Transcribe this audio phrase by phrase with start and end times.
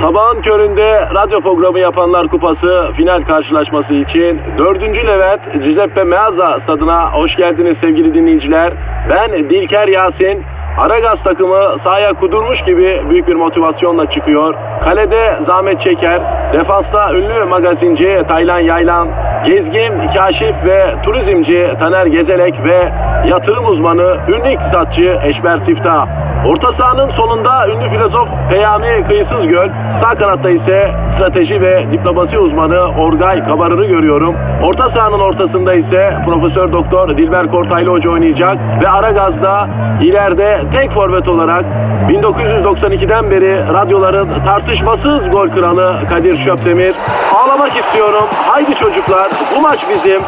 [0.00, 5.06] Sabahın köründe radyo programı yapanlar kupası final karşılaşması için 4.
[5.06, 8.72] Levent Giuseppe Meazza stadına hoş geldiniz sevgili dinleyiciler.
[9.10, 10.42] Ben Dilker Yasin.
[10.78, 14.54] Aragaz takımı sahaya kudurmuş gibi büyük bir motivasyonla çıkıyor.
[14.84, 16.20] Kalede Zahmet Çeker,
[16.52, 19.08] defansta ünlü magazinci Taylan Yaylan,
[19.46, 22.92] gezgin, kaşif ve turizmci Taner Gezelek ve
[23.28, 26.25] yatırım uzmanı, ünlü iktisatçı Eşber Siftah.
[26.44, 29.68] Orta sahanın solunda ünlü filozof Peyami Kıyısız Göl,
[30.00, 34.36] sağ kanatta ise strateji ve diplomasi uzmanı Orgay Kabarır'ı görüyorum.
[34.62, 39.68] Orta sahanın ortasında ise Profesör Doktor Dilber Kortaylı Hoca oynayacak ve Aragaz'da
[40.02, 41.64] ileride tek forvet olarak
[42.08, 46.94] 1992'den beri radyoların tartışmasız gol kralı Kadir Şöpdemir.
[47.34, 48.24] Ağlamak istiyorum.
[48.46, 50.20] Haydi çocuklar bu maç bizim.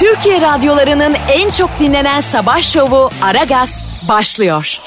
[0.00, 4.78] Türkiye radyolarının en çok dinlenen sabah şovu Aragaz başlıyor.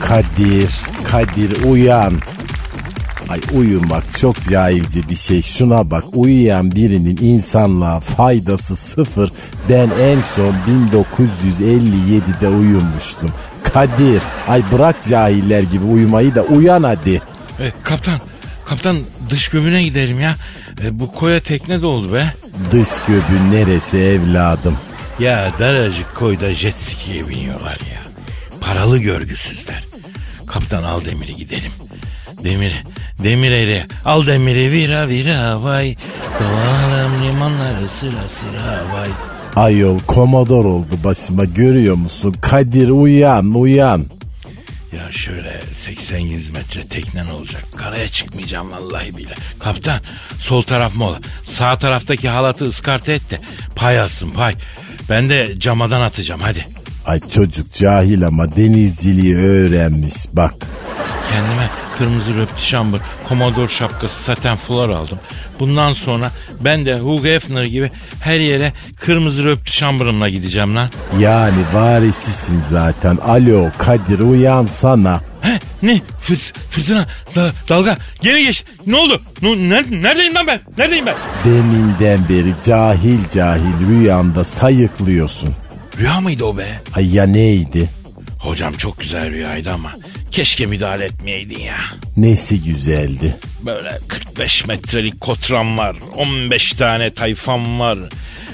[0.00, 0.70] Kadir,
[1.04, 2.14] Kadir uyan.
[3.28, 5.42] Ay uyumak çok cahilce bir şey.
[5.42, 9.32] Şuna bak uyuyan birinin insanlığa faydası sıfır.
[9.68, 13.30] Ben en son 1957'de uyumuştum.
[13.62, 17.22] Kadir ay bırak cahiller gibi uyumayı da uyan hadi.
[17.60, 18.20] E, kaptan,
[18.66, 18.96] kaptan
[19.30, 20.36] dış göbüne gidelim ya.
[20.84, 22.34] E, bu koya tekne doldu be.
[22.72, 24.76] Dış göbün neresi evladım?
[25.18, 28.05] Ya daracık koyda jet ski'ye biniyorlar ya.
[28.66, 29.84] Paralı görgüsüzler.
[30.46, 31.72] Kaptan al demiri gidelim.
[32.44, 32.72] Demir,
[33.24, 33.86] demir eri.
[34.04, 35.96] Al demiri vira vira vay.
[36.40, 39.08] Dolanalım limanları sıra sıra vay.
[39.56, 42.34] Ayol komodor oldu başıma görüyor musun?
[42.40, 44.06] Kadir uyan uyan.
[44.96, 47.64] Ya şöyle 80-100 metre teknen olacak.
[47.76, 49.34] Karaya çıkmayacağım vallahi bile.
[49.58, 50.00] Kaptan
[50.38, 51.18] sol taraf mola.
[51.48, 53.40] Sağ taraftaki halatı ıskartı et de
[53.76, 54.54] pay alsın pay.
[55.10, 56.66] Ben de camadan atacağım hadi.
[57.06, 60.54] Ay çocuk cahil ama denizciliği öğrenmiş bak.
[61.32, 65.18] Kendime kırmızı röptü şambır, komodor şapkası, saten fular aldım.
[65.60, 70.88] Bundan sonra ben de Hugh Hefner gibi her yere kırmızı röptü şambırımla gideceğim lan.
[71.18, 73.16] Yani varisisin zaten.
[73.16, 75.20] Alo Kadir uyansana.
[75.40, 76.00] He ne?
[76.20, 78.64] Fırt, fırtına, da, dalga, geri geç.
[78.86, 79.20] Ne oldu?
[79.42, 80.60] Ne, ner- neredeyim lan ben?
[80.78, 81.14] Neredeyim ben?
[81.44, 85.54] Deminden beri cahil cahil rüyamda sayıklıyorsun.
[85.98, 86.80] Rüya mıydı o be?
[86.94, 87.88] Ay ya neydi?
[88.38, 89.92] Hocam çok güzel rüyaydı ama
[90.30, 91.76] keşke müdahale etmeyeydin ya.
[92.16, 93.36] Nesi güzeldi?
[93.62, 95.96] Böyle 45 metrelik kotram var.
[96.14, 97.98] 15 tane tayfam var.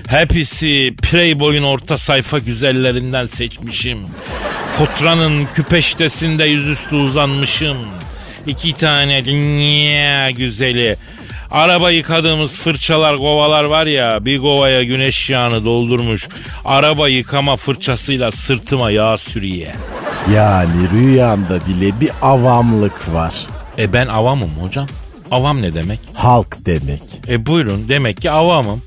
[0.06, 3.98] Hepsi Playboy'un orta sayfa güzellerinden seçmişim.
[4.78, 7.76] Kotranın küpeştesinde yüzüstü uzanmışım.
[8.46, 10.96] İki tane dünya güzeli.
[11.52, 16.28] Araba yıkadığımız fırçalar kovalar var ya bir kovaya güneş yağını doldurmuş.
[16.64, 19.74] Araba yıkama fırçasıyla sırtıma yağ sürüye.
[20.34, 23.34] Yani rüyamda bile bir avamlık var.
[23.78, 24.86] E ben avamım hocam.
[25.30, 26.00] Avam ne demek?
[26.14, 27.02] Halk demek.
[27.28, 28.82] E buyurun demek ki avamım.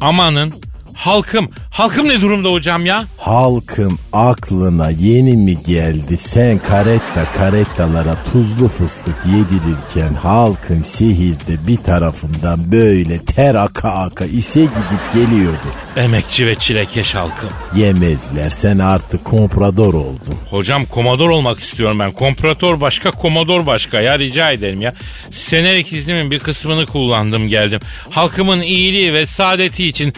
[0.00, 0.54] Amanın
[0.94, 1.50] halkım.
[1.70, 3.04] Halkım ne durumda hocam ya?
[3.18, 12.72] Halkın aklına yeni mi geldi sen karetta karettalara tuzlu fıstık yedirirken halkın şehirde bir tarafından
[12.72, 15.66] böyle ter aka aka ise gidip geliyordu.
[15.96, 17.50] Emekçi ve çilekeş halkım.
[17.76, 20.34] Yemezler sen artık komprador oldun.
[20.50, 22.12] Hocam komodor olmak istiyorum ben.
[22.12, 24.94] Kompratör başka, komodor başka ya rica ederim ya.
[25.30, 27.80] Senelik iznimin bir kısmını kullandım geldim.
[28.10, 30.14] Halkımın iyiliği ve saadeti için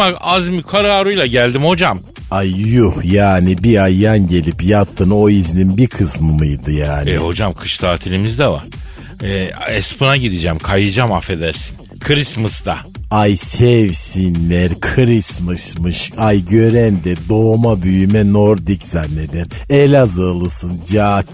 [0.00, 1.98] çalışmak azmi kararıyla geldim hocam.
[2.30, 7.10] Ay yuh yani bir ay yan gelip yattın o iznin bir kısmı mıydı yani?
[7.10, 8.64] E hocam kış tatilimiz de var.
[9.22, 11.76] E, Espan'a gideceğim, kayacağım affedersin.
[12.00, 12.78] Christmas'ta.
[13.10, 16.12] Ay sevsinler Christmas'mış.
[16.16, 19.46] Ay gören de doğma büyüme Nordik zanneder.
[19.70, 21.26] Elazığlısın cahil.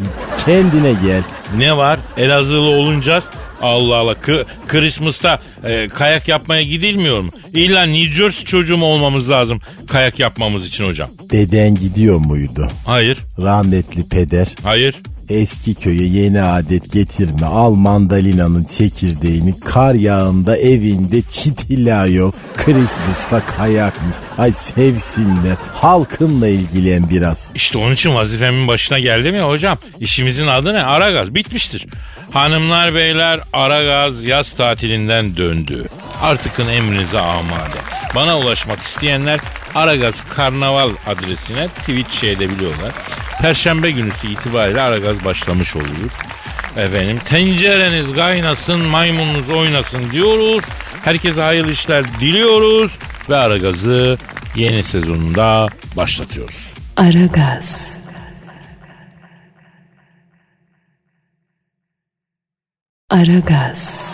[0.47, 1.23] Kendine gel.
[1.59, 2.01] Ne var?
[2.17, 3.23] Elazığlı olunca
[3.63, 4.13] Allah Allah.
[4.13, 7.31] Kı- Christmas'ta e, kayak yapmaya gidilmiyor mu?
[7.55, 11.11] İlla New Jersey çocuğu mu olmamız lazım kayak yapmamız için hocam?
[11.31, 12.69] Deden gidiyor muydu?
[12.87, 13.19] Hayır.
[13.43, 14.47] Rahmetli peder.
[14.63, 14.95] Hayır.
[15.29, 17.47] Eski köye yeni adet getirme.
[17.47, 22.33] Al mandalinanın çekirdeğini kar yağında evinde çitila yol.
[22.57, 24.17] Christmas'ta kayakmış.
[24.39, 25.57] Ay sevsinler.
[25.75, 27.53] Halkınla ilgilen biraz.
[27.55, 29.79] İşte onun için vazifemin başına geldim ya hocam.
[30.01, 30.83] İşimizin adı ne?
[30.83, 31.35] Aragaz.
[31.35, 31.87] Bitmiştir.
[32.37, 35.89] Hanımlar beyler Aragaz yaz tatilinden döndü.
[36.23, 37.79] Artıkın emrinize amade.
[38.15, 39.41] Bana ulaşmak isteyenler
[39.75, 42.93] Aragaz Karnaval adresine tweet şey edebiliyorlar.
[43.43, 46.11] Perşembe günüsü itibariyle Aragaz başlamış oluyor.
[46.77, 50.65] Efendim tencereniz kaynasın maymununuz oynasın diyoruz.
[51.05, 52.99] Herkese hayırlı işler diliyoruz.
[53.31, 54.19] Ve Aragaz'ı
[54.55, 56.75] yeni sezonunda başlatıyoruz.
[56.97, 57.96] Aragaz.
[63.11, 64.05] Aragaz.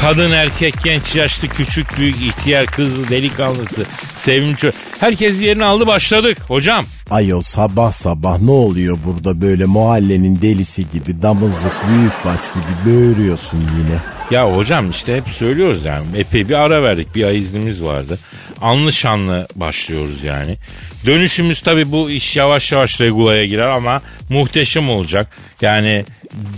[0.00, 3.86] Kadın erkek genç yaşlı küçük büyük ihtiyar kızlı delikanlısı
[4.24, 4.80] sevimli çocuk.
[5.00, 6.84] Herkes yerini aldı başladık hocam.
[7.10, 13.58] Ayol sabah sabah ne oluyor burada böyle mahallenin delisi gibi damızlık büyük bas gibi böğürüyorsun
[13.58, 13.98] yine.
[14.30, 18.18] Ya hocam işte hep söylüyoruz yani epey bir ara verdik bir ay iznimiz vardı.
[18.60, 20.58] Anlı şanlı başlıyoruz yani.
[21.06, 25.30] Dönüşümüz tabi bu iş yavaş yavaş regulaya girer ama muhteşem olacak.
[25.60, 26.04] Yani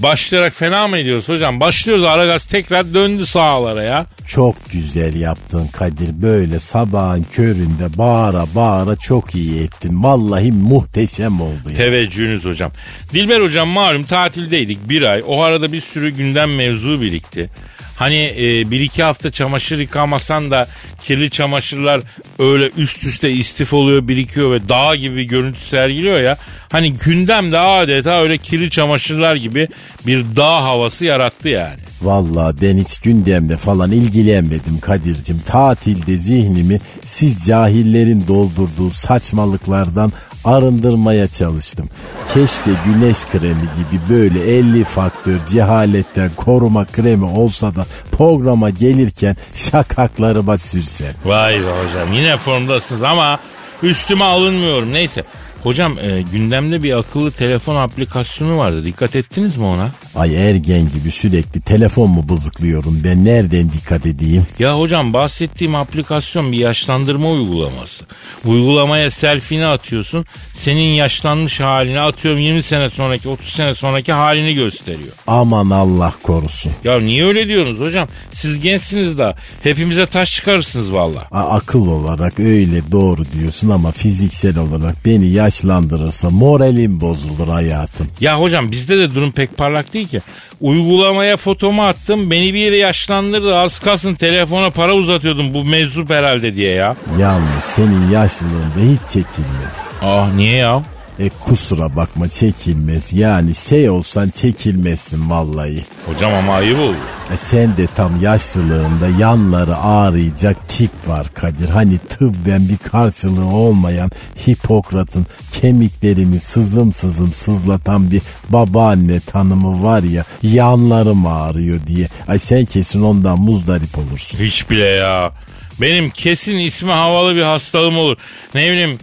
[0.03, 1.61] başlayarak fena mı ediyoruz hocam?
[1.61, 4.07] Başlıyoruz Aragaz tekrar döndü sahalara ya.
[4.27, 10.03] Çok güzel yaptın Kadir böyle sabahın köründe bağıra bağıra çok iyi ettin.
[10.03, 11.77] Vallahi muhteşem oldu ya.
[11.77, 12.73] Teveccühünüz hocam.
[13.13, 15.23] Dilber hocam malum tatildeydik bir ay.
[15.27, 17.51] O arada bir sürü gündem mevzu birikti.
[17.99, 20.69] Hani e, bir iki hafta çamaşır yıkamasan da
[21.03, 22.01] kirli çamaşırlar
[22.39, 26.37] öyle üst üste istif oluyor birikiyor ve dağ gibi görüntü sergiliyor ya.
[26.73, 29.69] Hani gündem de adeta öyle kirli çamaşırlar gibi
[30.07, 31.79] bir dağ havası yarattı yani.
[32.03, 35.39] Vallahi ben hiç gündemle falan ilgilenmedim Kadir'cim.
[35.47, 40.13] Tatilde zihnimi siz cahillerin doldurduğu saçmalıklardan
[40.49, 41.89] arındırmaya çalıştım.
[42.35, 50.59] Keşke güneş kremi gibi böyle 50 faktör cehaletten koruma kremi olsa da programa gelirken şakaklarıma
[50.59, 51.15] sürsen.
[51.25, 53.39] Vay be hocam yine formdasınız ama
[53.83, 55.25] üstüme alınmıyorum neyse.
[55.63, 58.85] Hocam e, gündemde bir akıllı telefon aplikasyonu vardı.
[58.85, 59.91] Dikkat ettiniz mi ona?
[60.15, 64.47] Ay ergen gibi sürekli telefon mu bızıklıyorum ben nereden dikkat edeyim?
[64.59, 68.05] Ya hocam bahsettiğim aplikasyon bir yaşlandırma uygulaması.
[68.47, 70.25] Uygulamaya selfie'ni atıyorsun.
[70.55, 75.13] Senin yaşlanmış halini atıyorum 20 sene sonraki 30 sene sonraki halini gösteriyor.
[75.27, 76.73] Aman Allah korusun.
[76.85, 78.09] Ya niye öyle diyorsunuz hocam?
[78.33, 81.21] Siz gençsiniz da hepimize taş çıkarırsınız valla.
[81.31, 88.07] Akıl olarak öyle doğru diyorsun ama fiziksel olarak beni yaşlandırırsa moralim bozulur hayatım.
[88.21, 90.21] Ya hocam bizde de durum pek parlak değil ki.
[90.61, 96.55] Uygulamaya fotomu attım beni bir yere yaşlandırdı az kalsın telefona para uzatıyordum bu meczup herhalde
[96.55, 96.97] diye ya.
[97.19, 99.83] Yalnız senin yaşlılığında hiç çekilmez.
[100.03, 100.83] Ah niye ya?
[101.19, 103.13] E kusura bakma çekilmez.
[103.13, 105.85] Yani şey olsan çekilmezsin vallahi.
[106.07, 106.95] Hocam ama ayıp oluyor.
[107.35, 111.69] E sen de tam yaşlılığında yanları ağrıyacak tip var Kadir.
[111.69, 114.11] Hani tıbben bir karşılığı olmayan
[114.49, 122.09] Hipokrat'ın kemiklerini sızım sızım sızlatan bir babaanne tanımı var ya yanlarım ağrıyor diye.
[122.29, 124.39] Ay sen kesin ondan muzdarip olursun.
[124.39, 125.33] Hiç bile ya.
[125.81, 128.17] Benim kesin ismi havalı bir hastalığım olur.
[128.55, 128.99] Ne bileyim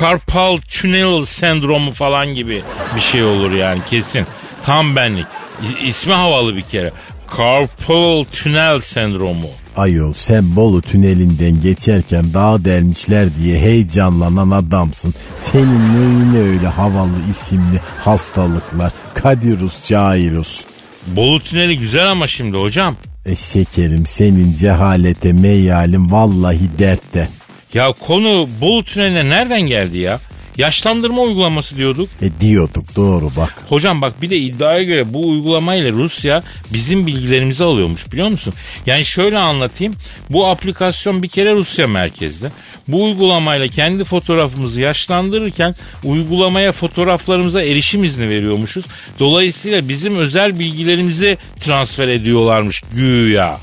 [0.00, 2.62] carpal tunnel sendromu falan gibi
[2.96, 4.26] bir şey olur yani kesin.
[4.66, 5.26] Tam benlik.
[5.62, 6.92] İ- ismi havalı bir kere.
[7.36, 9.46] Carpal tunnel sendromu.
[9.76, 15.14] Ayol sen Bolu tünelinden geçerken dağ delmişler diye heyecanlanan adamsın.
[15.34, 18.92] Senin neyine öyle havalı isimli hastalıklar?
[19.14, 20.64] Kadirus Cairus.
[21.06, 22.96] Bolu tüneli güzel ama şimdi hocam.
[23.26, 27.28] E şekerim senin cehalete meyalin vallahi dertte.
[27.74, 30.20] Ya konu Bolu tüneline nereden geldi ya?
[30.56, 32.08] Yaşlandırma uygulaması diyorduk.
[32.22, 33.54] E diyorduk doğru bak.
[33.68, 36.40] Hocam bak bir de iddiaya göre bu uygulamayla Rusya
[36.72, 38.54] bizim bilgilerimizi alıyormuş biliyor musun?
[38.86, 39.94] Yani şöyle anlatayım.
[40.30, 42.48] Bu aplikasyon bir kere Rusya merkezli.
[42.88, 45.74] Bu uygulamayla kendi fotoğrafımızı yaşlandırırken
[46.04, 48.84] uygulamaya fotoğraflarımıza erişim izni veriyormuşuz.
[49.18, 53.58] Dolayısıyla bizim özel bilgilerimizi transfer ediyorlarmış güya.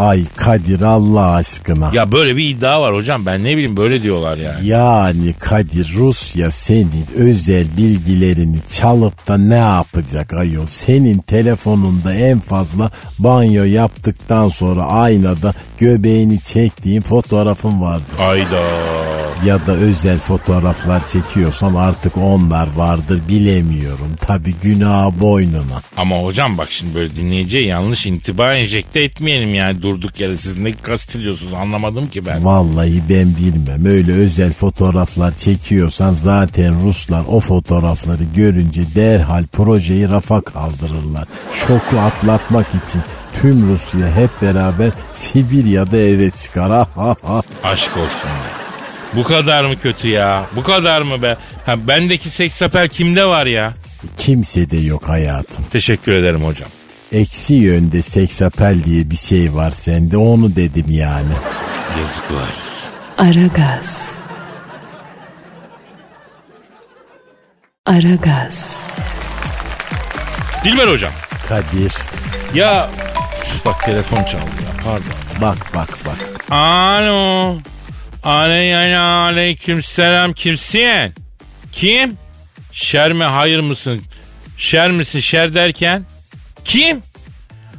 [0.00, 1.90] Ay Kadir Allah aşkına.
[1.94, 4.66] Ya böyle bir iddia var hocam ben ne bileyim böyle diyorlar yani.
[4.66, 10.66] Yani Kadir Rusya senin özel bilgilerini çalıp da ne yapacak ayol?
[10.66, 18.18] Senin telefonunda en fazla banyo yaptıktan sonra aynada göbeğini çektiğin fotoğrafın vardır.
[18.20, 18.60] Ayda.
[19.46, 24.08] Ya da özel fotoğraflar çekiyorsan artık onlar vardır bilemiyorum.
[24.26, 25.82] Tabi günah boynuna.
[25.96, 30.72] Ama hocam bak şimdi böyle dinleyiciye yanlış intiba enjekte etmeyelim yani durduk yere siz ne
[30.72, 32.44] kastediyorsunuz anlamadım ki ben.
[32.44, 33.86] Vallahi ben bilmem.
[33.86, 41.24] Öyle özel fotoğraflar çekiyorsan zaten Ruslar o fotoğrafları görünce derhal projeyi rafa kaldırırlar.
[41.66, 43.02] Şoku atlatmak için
[43.42, 46.70] tüm Rusya hep beraber Sibirya'da eve çıkar.
[47.62, 48.50] Aşk olsun be.
[49.16, 50.46] Bu kadar mı kötü ya?
[50.56, 51.36] Bu kadar mı be?
[51.66, 53.74] Ha, bendeki seksapel kimde var ya?
[54.16, 55.64] Kimse de yok hayatım.
[55.72, 56.68] Teşekkür ederim hocam.
[57.12, 61.32] Eksi yönde seksapel diye bir şey var sende onu dedim yani.
[62.00, 62.50] Yazıklar.
[63.18, 64.12] Aragaz.
[67.86, 68.76] Aragaz.
[70.64, 71.12] Dilber hocam.
[71.48, 71.92] Kadir
[72.54, 72.90] Ya
[73.64, 75.04] bak telefon çaldı ya pardon.
[75.40, 76.50] bak bak bak.
[76.54, 77.58] Alo.
[78.24, 81.14] Aleyhine aleyküm selam kimsin?
[81.72, 82.18] Kim?
[82.72, 84.02] Şer mi hayır mısın?
[84.56, 86.04] Şer misin şer derken?
[86.64, 87.02] Kim?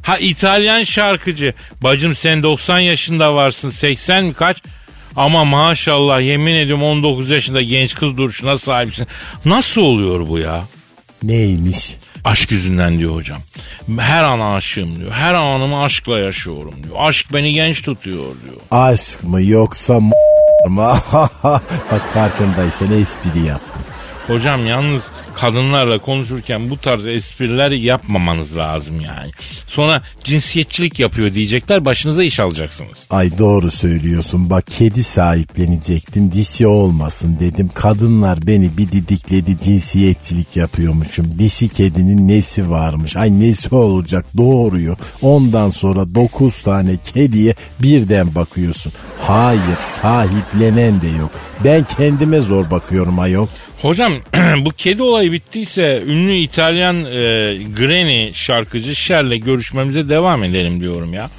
[0.03, 1.53] Ha İtalyan şarkıcı.
[1.83, 4.57] Bacım sen 90 yaşında varsın 80 mi kaç?
[5.15, 9.07] Ama maşallah yemin ediyorum 19 yaşında genç kız duruşuna sahipsin.
[9.45, 10.63] Nasıl oluyor bu ya?
[11.23, 11.95] Neymiş?
[12.23, 13.39] Aşk yüzünden diyor hocam.
[13.99, 15.11] Her an aşığım diyor.
[15.11, 16.95] Her anımı aşkla yaşıyorum diyor.
[16.99, 18.55] Aşk beni genç tutuyor diyor.
[18.71, 20.11] Aşk mı yoksa mı?
[21.91, 23.81] Bak farkındaysan espri yaptım.
[24.27, 25.01] Hocam yalnız
[25.33, 29.31] kadınlarla konuşurken bu tarz espriler yapmamanız lazım yani.
[29.67, 32.97] Sonra cinsiyetçilik yapıyor diyecekler başınıza iş alacaksınız.
[33.09, 34.49] Ay doğru söylüyorsun.
[34.49, 36.31] Bak kedi sahiplenecektim.
[36.31, 37.69] Dişi olmasın dedim.
[37.73, 41.39] Kadınlar beni bir didikledi cinsiyetçilik yapıyormuşum.
[41.39, 43.15] Dişi kedinin nesi varmış?
[43.15, 44.97] Ay nesi olacak doğuruyor.
[45.21, 48.93] Ondan sonra 9 tane kediye birden bakıyorsun.
[49.21, 51.31] Hayır sahiplenen de yok.
[51.63, 53.47] Ben kendime zor bakıyorum ayol.
[53.81, 54.13] Hocam
[54.65, 57.09] bu kedi olayı bittiyse ünlü İtalyan e,
[57.77, 61.29] Granny şarkıcı Cher'le görüşmemize devam edelim diyorum ya.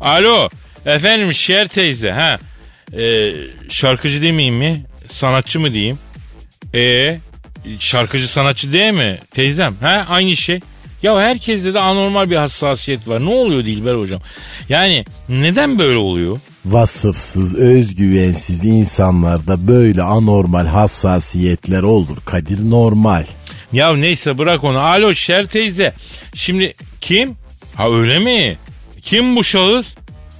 [0.00, 0.48] Alo
[0.86, 2.38] efendim Cher teyze ha
[2.98, 3.32] e,
[3.70, 5.98] şarkıcı demeyeyim mi sanatçı mı diyeyim?
[6.74, 7.18] E
[7.78, 10.60] şarkıcı sanatçı değil mi teyzem ha aynı şey.
[11.02, 13.24] Ya herkeste de anormal bir hassasiyet var.
[13.24, 14.20] Ne oluyor Dilber hocam?
[14.68, 16.40] Yani neden böyle oluyor?
[16.72, 22.16] Vasıfsız, özgüvensiz insanlarda böyle anormal hassasiyetler olur.
[22.24, 23.24] Kadir normal.
[23.72, 24.78] Ya neyse bırak onu.
[24.78, 25.92] Alo Şer teyze.
[26.34, 27.36] Şimdi kim?
[27.74, 28.56] Ha öyle mi?
[29.02, 29.86] Kim bu şahıs?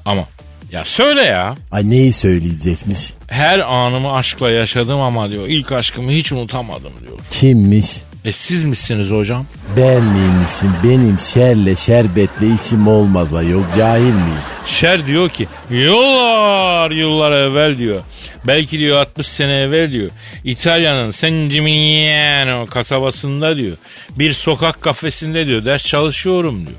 [0.04, 0.24] Ama
[0.72, 1.56] ya söyle ya.
[1.70, 3.12] Ay neyi söyleyecekmiş?
[3.28, 5.46] Her anımı aşkla yaşadım ama diyor.
[5.48, 7.18] İlk aşkımı hiç unutamadım diyor.
[7.30, 7.86] Kimmiş?
[8.24, 9.46] E siz misiniz hocam?
[9.76, 10.72] Ben miymişim?
[10.84, 13.62] Benim şerle şerbetle işim olmaz ayol.
[13.76, 14.42] Cahil miyim?
[14.66, 18.00] Şer diyor ki yıllar yıllar evvel diyor.
[18.46, 20.10] Belki diyor 60 sene evvel diyor.
[20.44, 23.76] İtalya'nın San Gimignano kasabasında diyor.
[24.18, 26.78] Bir sokak kafesinde diyor ders çalışıyorum diyor.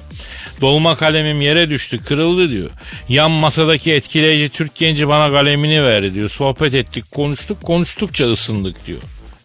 [0.61, 2.69] Dolma kalemim yere düştü kırıldı diyor.
[3.09, 6.29] Yan masadaki etkileyici Türk genci bana kalemini verdi diyor.
[6.29, 9.01] Sohbet ettik konuştuk konuştukça ısındık diyor.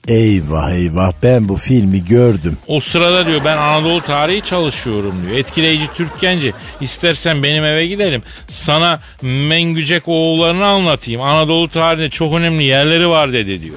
[0.09, 2.57] Eyvah eyvah ben bu filmi gördüm.
[2.67, 5.39] O sırada diyor ben Anadolu tarihi çalışıyorum diyor.
[5.39, 8.23] Etkileyici Türk genci istersen benim eve gidelim.
[8.49, 11.21] Sana Mengücek oğullarını anlatayım.
[11.21, 13.77] Anadolu tarihinde çok önemli yerleri var dedi diyor.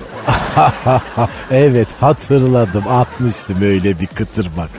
[1.51, 4.69] evet hatırladım atmıştım öyle bir kıtır bak.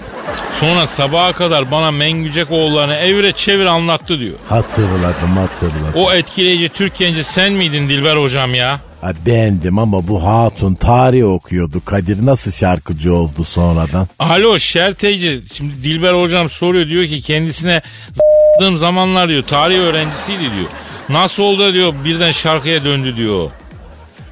[0.60, 4.34] Sonra sabaha kadar bana Mengücek oğullarını evre çevir anlattı diyor.
[4.48, 5.92] Hatırladım hatırladım.
[5.94, 8.80] O etkileyici Türk genci sen miydin Dilber hocam ya?
[9.00, 11.82] Ha, bendim ama bu hatun tarih okuyordu.
[11.84, 14.06] Kadir nasıl şarkıcı oldu sonradan?
[14.18, 20.40] Alo Şer teyze şimdi Dilber hocam soruyor diyor ki kendisine z**ladığım zamanlar diyor tarih öğrencisiydi
[20.40, 20.68] diyor.
[21.08, 23.50] Nasıl oldu diyor birden şarkıya döndü diyor.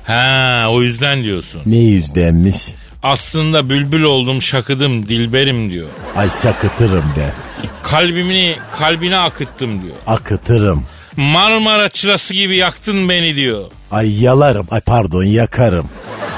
[0.05, 1.63] Ha o yüzden diyorsun.
[1.67, 2.57] Ne yüzdenmiş?
[3.03, 5.89] Aslında bülbül oldum şakıdım dilberim diyor.
[6.17, 7.33] Ay sakıtırım ben.
[7.83, 9.97] Kalbimini kalbine akıttım diyor.
[10.07, 10.85] Akıtırım.
[11.17, 13.65] Marmara çırası gibi yaktın beni diyor.
[13.91, 14.67] Ay yalarım.
[14.71, 15.87] Ay pardon yakarım.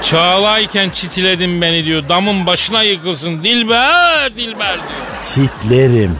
[0.03, 2.03] Çağlayken çitiledin beni diyor.
[2.09, 5.49] Damın başına yıkılsın Dilber Dilber diyor.
[5.49, 6.15] Çitlerim.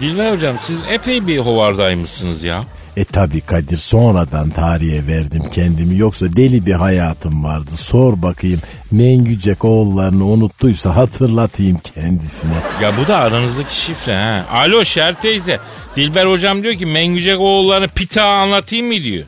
[0.00, 2.60] Dilber hocam siz epey bir hovardaymışsınız ya.
[2.96, 7.70] E tabi Kadir sonradan tarihe verdim kendimi yoksa deli bir hayatım vardı.
[7.76, 8.60] Sor bakayım
[8.90, 12.52] Mengücek oğullarını unuttuysa hatırlatayım kendisine.
[12.82, 14.44] Ya bu da aranızdaki şifre ha.
[14.52, 15.58] Alo Şer teyze.
[15.96, 19.24] Dilber hocam diyor ki Mengücek oğullarını pita anlatayım mı diyor.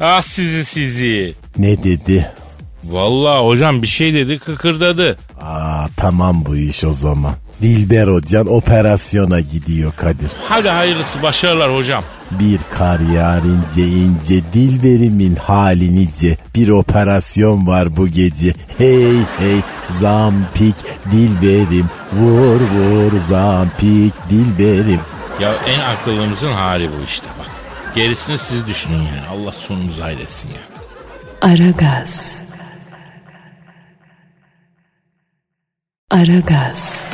[0.00, 1.34] Ah sizi sizi.
[1.58, 2.26] Ne dedi?
[2.84, 5.18] Vallahi hocam bir şey dedi kıkırdadı.
[5.40, 7.32] Aa tamam bu iş o zaman.
[7.62, 10.30] Dilber hocan operasyona gidiyor Kadir.
[10.48, 12.04] Hadi hayırlısı başarılar hocam.
[12.30, 19.60] Bir kar yağar ince ince dilberimin hali nice Bir operasyon var bu gece Hey hey
[19.90, 20.74] zampik
[21.12, 25.00] dilberim Vur vur zampik dilberim
[25.40, 27.46] Ya en akıllımızın hali bu işte bak.
[27.94, 29.26] Gerisini siz düşünün yani.
[29.32, 30.60] Allah sonumuzu hayretsin ya.
[31.42, 32.42] Aragaz.
[36.10, 37.08] Aragaz.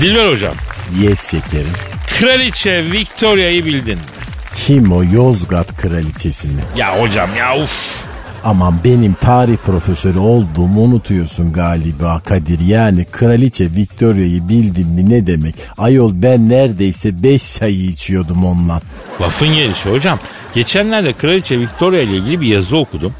[0.00, 0.54] Dilber hocam.
[1.00, 1.72] Yes şekerim
[2.18, 3.98] Kraliçe Victoria'yı bildin.
[4.56, 6.62] Kim o Yozgat kraliçesi mi?
[6.76, 8.04] Ya hocam ya uf.
[8.44, 12.60] Aman benim tarih profesörü olduğumu unutuyorsun galiba Kadir.
[12.60, 15.54] Yani kraliçe Victoria'yı bildim mi ne demek?
[15.78, 18.80] Ayol ben neredeyse 5 sayı içiyordum ondan.
[19.20, 20.18] Lafın gelişi hocam.
[20.54, 23.12] Geçenlerde Kraliçe Victoria ile ilgili bir yazı okudum.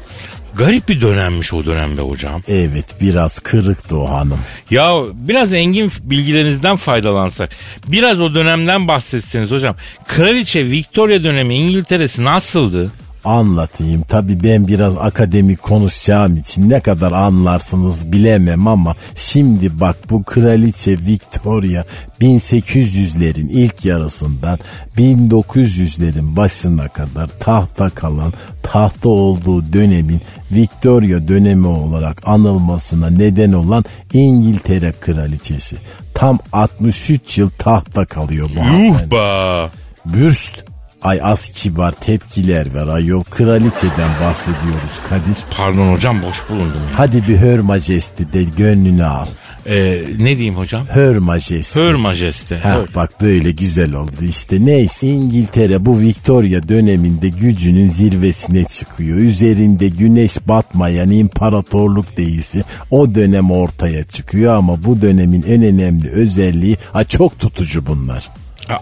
[0.55, 2.41] Garip bir dönemmiş o dönemde hocam.
[2.47, 4.39] Evet biraz kırıktı o hanım.
[4.69, 7.49] Ya biraz engin bilgilerinizden faydalansak.
[7.87, 9.75] Biraz o dönemden bahsetseniz hocam.
[10.07, 12.91] Kraliçe Victoria dönemi İngiltere'si nasıldı?
[13.25, 14.01] Anlatayım.
[14.01, 20.91] Tabii ben biraz akademik konuşacağım için ne kadar anlarsınız bilemem ama şimdi bak bu kraliçe
[20.91, 21.83] Victoria
[22.21, 24.59] 1800'lerin ilk yarısından
[24.97, 34.93] 1900'lerin başına kadar tahta kalan tahta olduğu dönemin Victoria dönemi olarak anılmasına neden olan İngiltere
[35.01, 35.77] kraliçesi.
[36.13, 39.71] Tam 63 yıl tahta kalıyor bu Yuh hanımefendi.
[40.05, 40.64] Bürst.
[41.05, 43.23] Ay az kibar tepkiler ver ayol.
[43.23, 45.37] Kraliçeden bahsediyoruz Kadir.
[45.57, 46.81] Pardon hocam boş bulundum.
[46.91, 46.99] ya.
[46.99, 49.25] Hadi bir Her Majesty de gönlünü al.
[49.65, 50.85] Ee, ne diyeyim hocam?
[50.91, 51.79] Her Majesty.
[51.79, 52.57] Hör majeste.
[52.57, 52.87] Ha, Hör.
[52.95, 54.65] bak böyle güzel oldu işte.
[54.65, 59.17] Neyse İngiltere bu Victoria döneminde gücünün zirvesine çıkıyor.
[59.17, 66.77] Üzerinde güneş batmayan imparatorluk değilsi o dönem ortaya çıkıyor ama bu dönemin en önemli özelliği
[66.93, 68.29] ha, çok tutucu bunlar.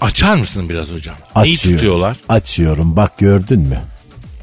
[0.01, 1.15] Açar mısın biraz hocam?
[1.35, 1.77] Neyi Açıyorum.
[1.77, 2.17] tutuyorlar?
[2.29, 3.77] Açıyorum bak gördün mü?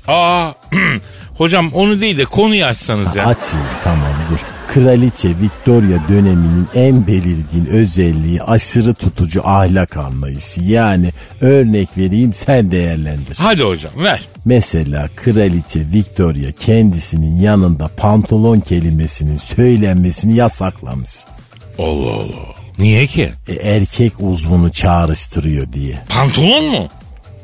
[0.09, 0.51] Aa
[1.35, 3.27] hocam onu değil de konuyu açsanız ya.
[3.27, 4.39] Açayım tamam dur.
[4.69, 10.61] Kraliçe Victoria döneminin en belirgin özelliği aşırı tutucu ahlak anlayışı.
[10.61, 13.37] Yani örnek vereyim sen değerlendir.
[13.41, 14.23] Hadi hocam ver.
[14.45, 21.11] Mesela kraliçe Victoria kendisinin yanında pantolon kelimesinin söylenmesini yasaklamış.
[21.79, 22.60] Allah Allah.
[22.81, 23.33] Niye ki?
[23.49, 25.95] E, erkek uzvunu çağrıştırıyor diye.
[26.09, 26.89] Pantolon mu?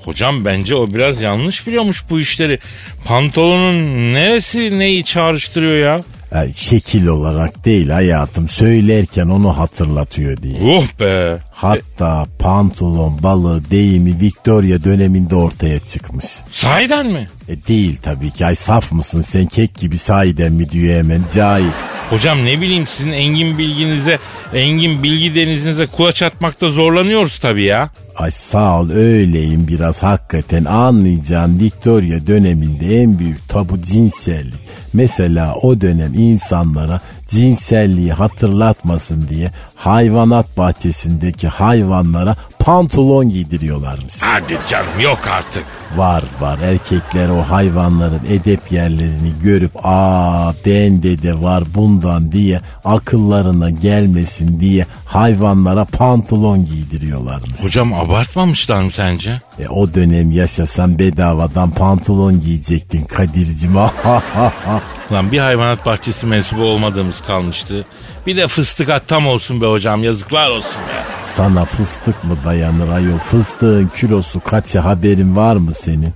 [0.05, 2.59] Hocam bence o biraz yanlış biliyormuş bu işleri.
[3.05, 6.01] Pantolonun neresi neyi çağrıştırıyor ya?
[6.35, 10.61] Yani şekil olarak değil hayatım söylerken onu hatırlatıyor diye.
[10.65, 11.39] Oh be.
[11.57, 16.25] Hatta pantolon balığı deyimi Victoria döneminde ortaya çıkmış.
[16.53, 17.27] Sahiden mi?
[17.49, 18.47] E değil tabii ki.
[18.47, 21.71] Ay saf mısın sen kek gibi sahiden mi diyor hemen cahil.
[22.11, 24.19] Hocam ne bileyim sizin engin bilginize,
[24.55, 27.91] engin bilgi denizinize kulaç atmakta zorlanıyoruz tabii ya.
[28.17, 34.67] Ay sağ ol öyleyim biraz hakikaten anlayacağın Victoria döneminde en büyük tabu cinsellik.
[34.93, 42.37] Mesela o dönem insanlara cinselliği hatırlatmasın diye hayvanat bahçesindeki hayvanlara
[42.67, 44.15] pantolon giydiriyorlarmış.
[44.23, 45.65] Hadi canım yok artık.
[45.97, 53.71] Var var erkekler o hayvanların edep yerlerini görüp aa bende de var bundan diye akıllarına
[53.71, 57.63] gelmesin diye hayvanlara pantolon giydiriyorlarmış.
[57.63, 59.39] Hocam abartmamışlar mı sence?
[59.59, 63.77] E, o dönem yaşasan bedavadan pantolon giyecektin Kadir'cim.
[65.13, 67.87] Lan bir hayvanat bahçesi mensubu olmadığımız kalmıştı.
[68.27, 71.05] Bir de fıstık at tam olsun be hocam yazıklar olsun be.
[71.25, 73.19] Sana fıstık mı dayanır ayol?
[73.19, 76.13] Fıstığın kilosu kaça haberin var mı senin?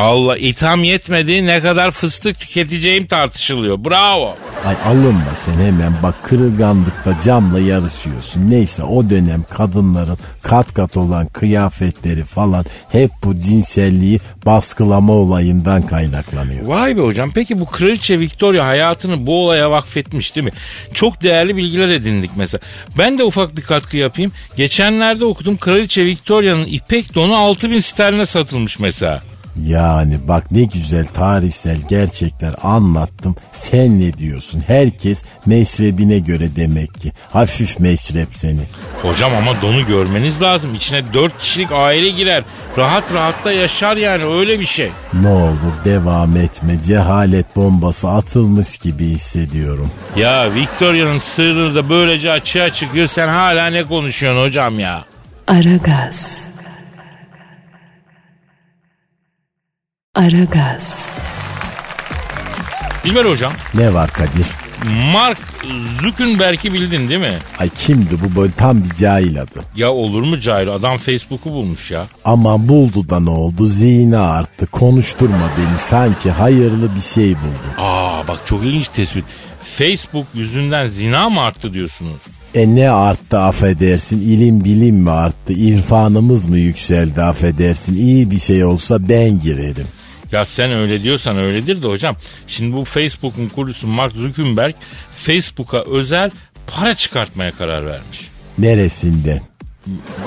[0.00, 3.84] Allah itham yetmedi ne kadar fıstık tüketeceğim tartışılıyor.
[3.84, 4.36] Bravo.
[4.64, 8.50] Ay alınma sen hemen bak kırılganlıkta camla yarışıyorsun.
[8.50, 16.66] Neyse o dönem kadınların kat kat olan kıyafetleri falan hep bu cinselliği baskılama olayından kaynaklanıyor.
[16.66, 20.52] Vay be hocam peki bu kraliçe Victoria hayatını bu olaya vakfetmiş değil mi?
[20.94, 22.60] Çok değerli bilgiler edindik mesela.
[22.98, 24.32] Ben de ufak bir katkı yapayım.
[24.56, 29.29] Geçenlerde okudum kraliçe Victoria'nın ipek donu 6000 sterline satılmış mesela.
[29.66, 33.36] Yani bak ne güzel tarihsel gerçekler anlattım.
[33.52, 34.62] Sen ne diyorsun?
[34.66, 37.12] Herkes meşrebine göre demek ki.
[37.32, 38.60] Hafif meşrep seni.
[39.02, 40.74] Hocam ama donu görmeniz lazım.
[40.74, 42.44] İçine 4 kişilik aile girer.
[42.78, 44.90] Rahat rahat da yaşar yani öyle bir şey.
[45.22, 46.82] Ne olur devam etme.
[46.86, 49.90] Cehalet bombası atılmış gibi hissediyorum.
[50.16, 53.06] Ya Victoria'nın sırrı da böylece açığa çıkıyor.
[53.06, 55.04] Sen hala ne konuşuyorsun hocam ya?
[55.48, 56.49] Aragaz.
[60.14, 61.06] Aragaz.
[63.04, 64.46] Dilber hocam Ne var Kadir?
[65.12, 65.38] Mark
[66.02, 67.38] Zuckerberg'i bildin değil mi?
[67.58, 69.60] Ay kimdi bu böyle tam bir cahil adı.
[69.76, 72.04] Ya olur mu cahil adam Facebook'u bulmuş ya.
[72.24, 73.66] Aman buldu da ne oldu?
[73.66, 74.66] Zihni arttı.
[74.66, 75.78] Konuşturma beni.
[75.78, 77.74] Sanki hayırlı bir şey buldu.
[77.78, 79.24] Aa bak çok ilginç tespit.
[79.78, 82.20] Facebook yüzünden zina mı arttı diyorsunuz?
[82.54, 84.18] E ne arttı affedersin?
[84.20, 85.52] İlim bilim mi arttı?
[85.52, 87.94] İrfanımız mı yükseldi affedersin?
[87.96, 89.86] İyi bir şey olsa ben girerim.
[90.32, 92.16] Ya sen öyle diyorsan öyledir de hocam.
[92.46, 94.74] Şimdi bu Facebook'un kurucusu Mark Zuckerberg
[95.14, 96.30] Facebook'a özel
[96.66, 98.28] para çıkartmaya karar vermiş.
[98.58, 99.40] Neresinden?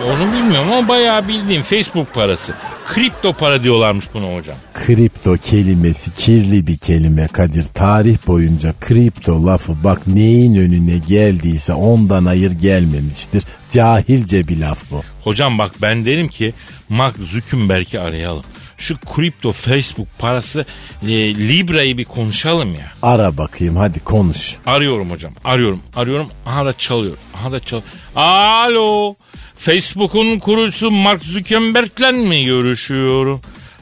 [0.07, 2.53] Onu bilmiyorum ama bayağı bildiğim Facebook parası.
[2.85, 4.55] Kripto para diyorlarmış buna hocam.
[4.73, 7.65] Kripto kelimesi kirli bir kelime Kadir.
[7.73, 13.43] Tarih boyunca kripto lafı bak neyin önüne geldiyse ondan hayır gelmemiştir.
[13.71, 15.01] Cahilce bir laf bu.
[15.23, 16.53] Hocam bak ben derim ki
[16.89, 18.43] Mark Zuckerberg'i arayalım.
[18.83, 20.65] Şu kripto Facebook parası
[21.03, 22.91] e, Libra'yı bir konuşalım ya.
[23.01, 24.55] Ara bakayım hadi konuş.
[24.65, 25.33] Arıyorum hocam.
[25.43, 25.79] Arıyorum.
[25.95, 26.27] Arıyorum.
[26.45, 27.17] Aha da çalıyor.
[27.37, 27.81] Aha da çal.
[28.15, 29.15] Alo.
[29.55, 33.41] Facebook'un kurucusu Mark Zuckerberg'le mi görüşüyorum?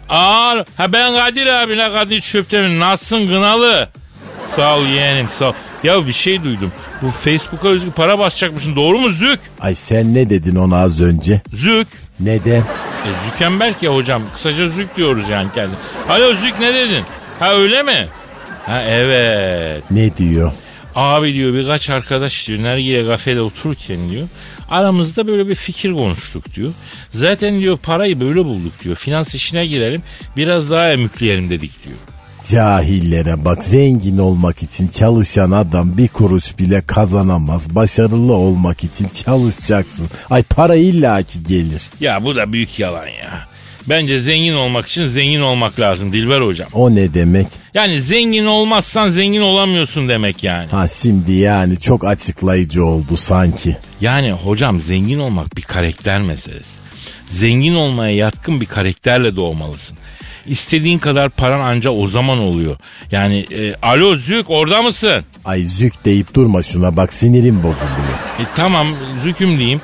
[0.09, 2.79] Aa, ha ben Kadir abi la Kadir Çöptemir.
[2.79, 3.89] Nasılsın Gınalı?
[4.55, 5.53] Sağ ol yeğenim sağ ol.
[5.83, 6.71] Ya bir şey duydum.
[7.01, 8.75] Bu Facebook'a özgü para basacakmışsın.
[8.75, 9.39] Doğru mu Zük?
[9.59, 11.41] Ay sen ne dedin ona az önce?
[11.53, 11.87] Zük.
[12.21, 12.62] Neden?
[12.62, 14.23] E, Zükemberk ya hocam.
[14.34, 15.71] Kısaca Zük diyoruz yani kendi.
[16.10, 17.03] Alo Zük ne dedin?
[17.39, 18.07] Ha öyle mi?
[18.65, 19.84] Ha evet.
[19.91, 20.51] Ne diyor?
[20.95, 24.27] Abi diyor birkaç arkadaş diyor Nergile kafede otururken diyor
[24.71, 26.71] aramızda böyle bir fikir konuştuk diyor.
[27.13, 28.95] Zaten diyor parayı böyle bulduk diyor.
[28.95, 30.03] Finans işine girelim
[30.38, 31.97] biraz daha emükleyelim dedik diyor.
[32.49, 37.75] Cahillere bak zengin olmak için çalışan adam bir kuruş bile kazanamaz.
[37.75, 40.08] Başarılı olmak için çalışacaksın.
[40.30, 41.89] Ay para illaki gelir.
[41.99, 43.47] Ya bu da büyük yalan ya.
[43.89, 46.67] Bence zengin olmak için zengin olmak lazım Dilber hocam.
[46.73, 47.47] O ne demek?
[47.73, 50.67] Yani zengin olmazsan zengin olamıyorsun demek yani.
[50.71, 53.77] Ha şimdi yani çok açıklayıcı oldu sanki.
[54.01, 56.65] Yani hocam zengin olmak bir karakter meselesi.
[57.32, 59.97] Zengin olmaya yatkın bir karakterle doğmalısın.
[60.45, 62.77] İstediğin kadar paran anca o zaman oluyor.
[63.12, 65.23] Yani e, alo Zük orada mısın?
[65.45, 68.13] Ay zük deyip durma şuna bak sinirim bozuluyor.
[68.39, 68.88] E, tamam
[69.23, 69.82] Züküm diyeyim.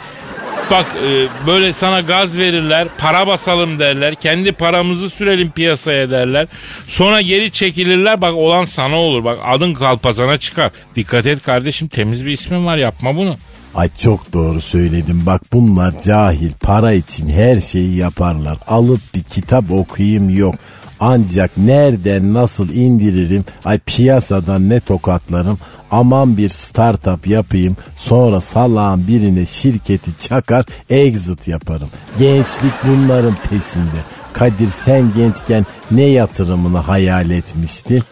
[0.71, 6.47] Bak e, böyle sana gaz verirler, para basalım derler, kendi paramızı sürelim piyasaya derler.
[6.87, 9.23] Sonra geri çekilirler bak olan sana olur.
[9.23, 10.71] Bak adın kalpazana çıkar.
[10.95, 13.35] Dikkat et kardeşim temiz bir ismin var yapma bunu.
[13.77, 15.25] Ay çok doğru söyledim.
[15.25, 16.51] Bak bunlar cahil.
[16.61, 18.57] Para için her şeyi yaparlar.
[18.67, 20.55] Alıp bir kitap okuyayım yok.
[20.99, 23.45] Ancak nereden nasıl indiririm?
[23.65, 25.57] Ay piyasadan ne tokatlarım?
[25.91, 27.77] Aman bir startup yapayım.
[27.97, 31.89] Sonra salağın birine şirketi çakar exit yaparım.
[32.19, 34.01] Gençlik bunların pesinde.
[34.33, 38.03] Kadir sen gençken ne yatırımını hayal etmiştin?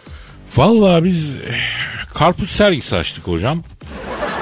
[0.56, 1.26] Vallahi biz
[2.14, 3.62] karpuz sergisi açtık hocam.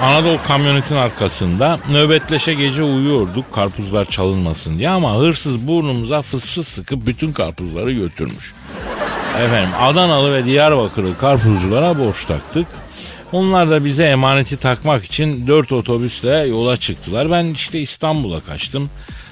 [0.05, 7.07] Anadolu kamyonetin arkasında nöbetleşe gece uyuyorduk karpuzlar çalınmasın diye ama hırsız burnumuza fıs fıs sıkıp
[7.07, 8.53] bütün karpuzları götürmüş.
[9.45, 12.67] Efendim Adanalı ve Diyarbakırlı karpuzculara borç taktık.
[13.33, 17.31] Onlar da bize emaneti takmak için dört otobüsle yola çıktılar.
[17.31, 18.91] Ben işte İstanbul'a kaçtım.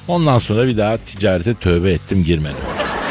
[0.09, 2.65] Ondan sonra bir daha ticarete tövbe ettim girmedim.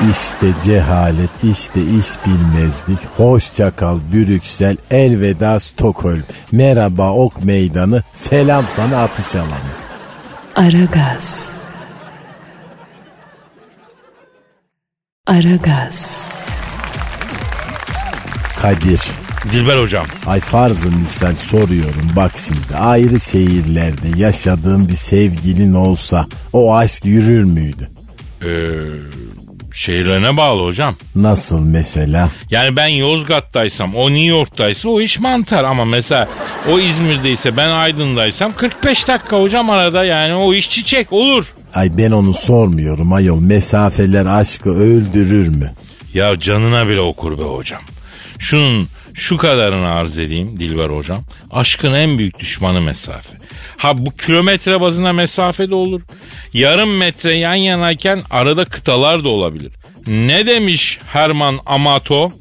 [0.10, 3.00] İşte cehalet, işte iş bilmezlik.
[3.18, 6.24] Hoşça kal Brüksel, elveda Stockholm.
[6.52, 9.72] Merhaba Ok Meydanı, selam sana atış alanı.
[10.56, 11.50] Aragaz.
[15.28, 16.18] Aragaz.
[18.62, 19.02] Kadir,
[19.52, 20.06] Dilber hocam.
[20.28, 22.08] ay farzı misal soruyorum.
[22.16, 27.90] Bak şimdi ayrı şehirlerde yaşadığın bir sevgilin olsa o aşk yürür müydü?
[28.42, 28.48] Ee,
[29.76, 30.96] şehirlerine bağlı hocam.
[31.16, 32.30] Nasıl mesela?
[32.52, 36.28] Yani ben Yozgat'taysam o New York'taysa o iş mantar ama mesela
[36.72, 41.46] o İzmir'deyse ben Aydın'daysam 45 dakika hocam arada yani o iş çiçek olur.
[41.74, 43.40] Ay ben onu sormuyorum ayol.
[43.40, 45.72] Mesafeler aşkı öldürür mü?
[46.14, 47.82] Ya canına bile okur be hocam.
[48.42, 51.24] Şunun şu kadarını arz edeyim Dilber hocam.
[51.52, 53.38] Aşkın en büyük düşmanı mesafe.
[53.78, 56.02] Ha bu kilometre bazına mesafe de olur.
[56.54, 59.72] Yarım metre yan yanayken arada kıtalar da olabilir.
[60.08, 62.32] Ne demiş Herman Amato?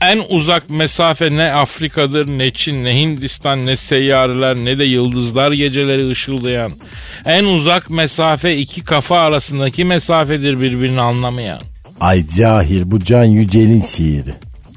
[0.00, 6.10] En uzak mesafe ne Afrika'dır, ne Çin, ne Hindistan, ne seyyareler, ne de yıldızlar geceleri
[6.10, 6.72] ışıldayan.
[7.24, 11.60] En uzak mesafe iki kafa arasındaki mesafedir birbirini anlamayan.
[12.00, 14.34] Ay cahil bu Can Yücel'in şiiri.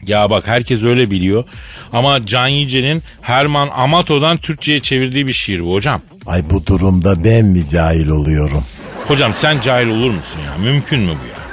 [0.08, 1.44] Ya bak herkes öyle biliyor.
[1.94, 6.02] Ama Can Yücel'in Herman Amato'dan Türkçe'ye çevirdiği bir şiir bu hocam.
[6.26, 8.64] Ay bu durumda ben mi cahil oluyorum?
[9.08, 10.58] Hocam sen cahil olur musun ya?
[10.64, 11.46] Mümkün mü bu ya?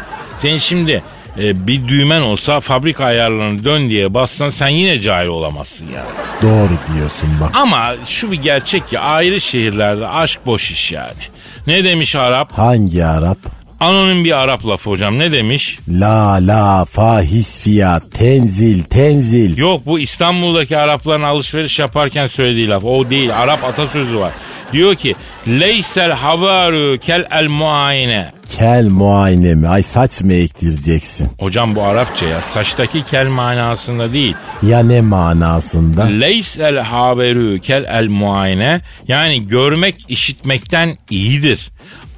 [0.42, 1.02] Sen şimdi
[1.38, 6.04] e, bir düğmen olsa fabrika ayarlarını dön diye bassan sen yine cahil olamazsın ya.
[6.42, 7.50] Doğru diyorsun bak.
[7.54, 11.22] Ama şu bir gerçek ki ayrı şehirlerde aşk boş iş yani.
[11.66, 12.52] Ne demiş Arap?
[12.58, 13.38] Hangi Arap?
[13.82, 15.78] Anonim bir Arap lafı hocam ne demiş?
[15.88, 19.58] La la faiz fiyat tenzil tenzil.
[19.58, 22.84] Yok bu İstanbul'daki Arapların alışveriş yaparken söylediği laf.
[22.84, 24.32] O değil Arap atasözü var.
[24.72, 25.14] Diyor ki
[25.46, 28.32] Leysel havaru kel el muayene.
[28.58, 29.68] Kel muayene mi?
[29.68, 31.28] Ay saç mı ektireceksin?
[31.38, 34.34] Hocam bu Arapça ya saçtaki kel manasında değil.
[34.62, 36.04] Ya ne manasında?
[36.04, 41.70] Leysel haberu kel el muayene yani görmek işitmekten iyidir.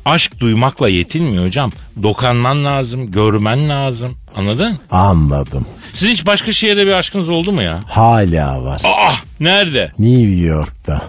[0.04, 1.70] Aşk duymakla yetinmiyor hocam.
[2.02, 4.14] Dokanman lazım, görmen lazım.
[4.36, 4.78] Anladın?
[4.90, 5.66] Anladım.
[5.92, 7.80] Sizin hiç başka şehirde bir aşkınız oldu mu ya?
[7.88, 8.82] Hala var.
[8.84, 9.92] Ah nerede?
[9.98, 11.02] New York'ta.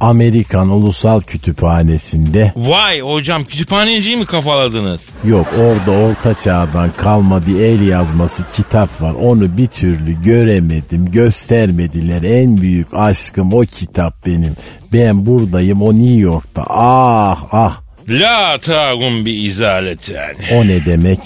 [0.00, 5.00] Amerikan Ulusal Kütüphanesi'nde Vay hocam kütüphaneciyi mi kafaladınız?
[5.24, 9.14] yok orada orta çağdan kalma bir el yazması kitap var.
[9.14, 12.22] Onu bir türlü göremedim, göstermediler.
[12.22, 14.54] En büyük aşkım o kitap benim.
[14.92, 16.64] Ben buradayım o New York'ta.
[16.68, 20.36] Ah ah La tagum bi izaleten.
[20.52, 21.18] o ne demek?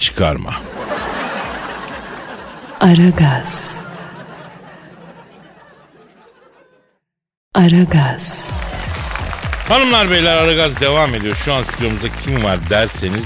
[0.00, 0.54] çıkarma.
[2.80, 3.80] Aragaz.
[7.54, 8.50] Aragaz.
[9.68, 11.36] Hanımlar beyler Aragaz devam ediyor.
[11.44, 13.22] Şu an stüdyomuzda kim var derseniz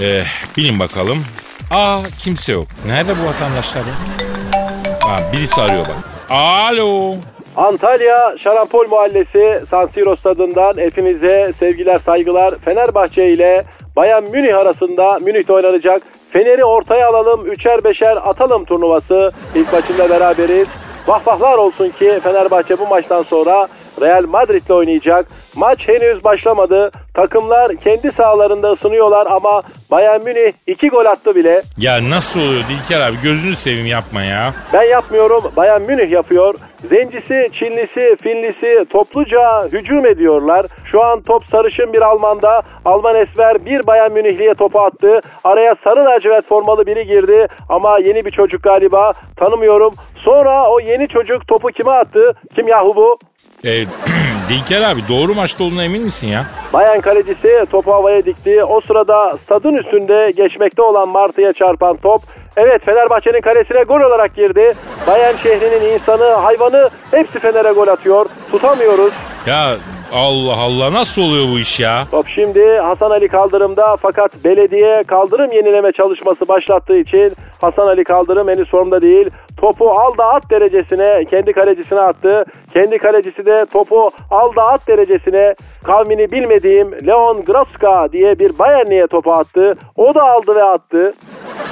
[0.00, 1.24] eh, bilin bakalım.
[1.70, 2.68] Aa kimse yok.
[2.86, 3.94] Nerede bu vatandaşlar ya?
[5.08, 6.30] Aa, birisi arıyor bak.
[6.30, 7.16] Alo.
[7.56, 12.54] Antalya Şarampol Mahallesi San Siro stadından hepinize sevgiler saygılar.
[12.64, 13.64] Fenerbahçe ile
[13.96, 16.02] Bayan Münih arasında Münih'te oynanacak.
[16.30, 19.32] Fener'i ortaya alalım, üçer beşer atalım turnuvası.
[19.54, 20.68] İlk maçında beraberiz.
[21.06, 23.68] Vahvahlar olsun ki Fenerbahçe bu maçtan sonra
[24.00, 25.26] Real Madrid'le oynayacak.
[25.56, 26.90] Maç henüz başlamadı.
[27.14, 31.62] Takımlar kendi sahalarında ısınıyorlar ama Bayern Münih iki gol attı bile.
[31.78, 34.52] Ya nasıl oluyor Dilker abi gözünü seveyim yapma ya.
[34.72, 36.54] Ben yapmıyorum, Bayern Münih yapıyor.
[36.88, 40.66] Zencisi, Çinlisi, Finlisi topluca hücum ediyorlar.
[40.84, 42.62] Şu an top sarışın bir Alman'da.
[42.84, 45.20] Alman Esmer bir Bayern Münihliye topu attı.
[45.44, 49.12] Araya sarı lacivert formalı biri girdi ama yeni bir çocuk galiba.
[49.36, 49.94] Tanımıyorum.
[50.16, 52.34] Sonra o yeni çocuk topu kime attı?
[52.54, 53.18] Kim yahu bu?
[53.64, 53.84] E,
[54.48, 56.46] Dilker abi doğru maçta olduğuna emin misin ya?
[56.72, 58.64] Bayan kalecisi topu havaya dikti.
[58.64, 62.22] O sırada stadın üstünde geçmekte olan Martı'ya çarpan top
[62.56, 64.74] Evet Fenerbahçe'nin kalesine gol olarak girdi.
[65.06, 68.26] Bayan şehrinin insanı, hayvanı hepsi Fener'e gol atıyor.
[68.50, 69.12] Tutamıyoruz.
[69.46, 69.76] Ya
[70.12, 72.04] Allah Allah nasıl oluyor bu iş ya?
[72.10, 78.48] Top şimdi Hasan Ali Kaldırım'da fakat belediye kaldırım yenileme çalışması başlattığı için Hasan Ali Kaldırım
[78.48, 79.30] henüz formda değil.
[79.56, 82.44] Topu al da at derecesine kendi kalecisine attı.
[82.74, 89.06] Kendi kalecisi de topu al da at derecesine kavmini bilmediğim Leon Groska diye bir Bayernli'ye
[89.06, 89.74] topu attı.
[89.96, 91.14] O da aldı ve attı.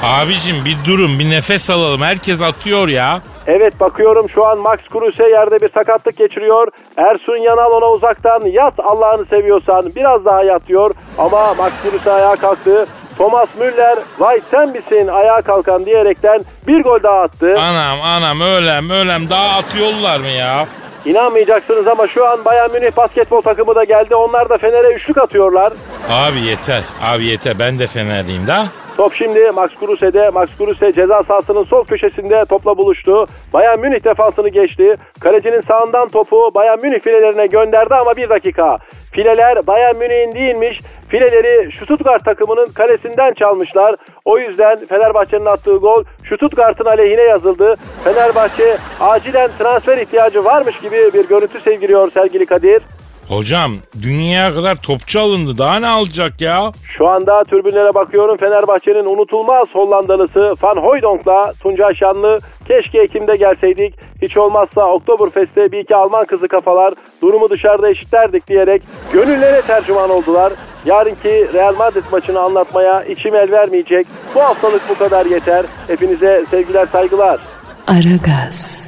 [0.03, 3.21] Abicim bir durun bir nefes alalım herkes atıyor ya.
[3.47, 6.69] Evet bakıyorum şu an Max Kruse yerde bir sakatlık geçiriyor.
[6.97, 10.91] Ersun Yanal ona uzaktan yat Allah'ını seviyorsan biraz daha yat diyor.
[11.19, 12.87] Ama Max Kruse ayağa kalktı.
[13.19, 17.55] Thomas Müller vay sen misin ayağa kalkan diyerekten bir gol daha attı.
[17.59, 20.67] Anam anam ölem ölem daha atıyorlar mı ya?
[21.05, 24.15] İnanmayacaksınız ama şu an Bayern Münih basketbol takımı da geldi.
[24.15, 25.73] Onlar da Fener'e üçlük atıyorlar.
[26.11, 28.67] Abi yeter abi yeter ben de Fenerliyim da.
[28.97, 30.31] Top şimdi Max Kruse'de.
[30.31, 33.27] Max Kruse ceza sahasının sol köşesinde topla buluştu.
[33.53, 34.95] Bayern Münih defansını geçti.
[35.21, 38.79] Kalecinin sağından topu Bayern Münih filelerine gönderdi ama bir dakika.
[39.13, 40.81] Fileler Bayern Münih'in değilmiş.
[41.09, 43.97] Fileleri Stuttgart takımının kalesinden çalmışlar.
[44.25, 47.77] O yüzden Fenerbahçe'nin attığı gol Stuttgart'ın aleyhine yazıldı.
[48.05, 52.83] Fenerbahçe acilen transfer ihtiyacı varmış gibi bir görüntü sevgiliyor sevgili Kadir.
[53.29, 56.73] Hocam dünyaya kadar topçu alındı daha ne alacak ya?
[56.97, 58.37] Şu anda türbünlere bakıyorum.
[58.37, 62.39] Fenerbahçe'nin unutulmaz Hollandalısı Van Hooydonk'la Tuncay Şanlı.
[62.69, 63.95] Keşke Ekim'de gelseydik.
[64.23, 68.83] Hiç olmazsa Oktoberfest'te bir iki Alman kızı kafalar durumu dışarıda eşitlerdik diyerek
[69.13, 70.53] gönüllere tercüman oldular.
[70.85, 74.07] Yarınki Real Madrid maçını anlatmaya içim el vermeyecek.
[74.35, 75.65] Bu haftalık bu kadar yeter.
[75.87, 77.41] Hepinize sevgiler saygılar.
[77.87, 78.84] Aragaz.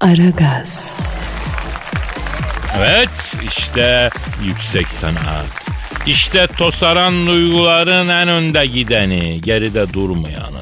[0.00, 0.98] Aragaz.
[2.78, 4.10] Evet işte
[4.44, 5.46] yüksek sanat.
[6.06, 10.60] İşte tosaran duyguların en önde gideni, geride durmayanı.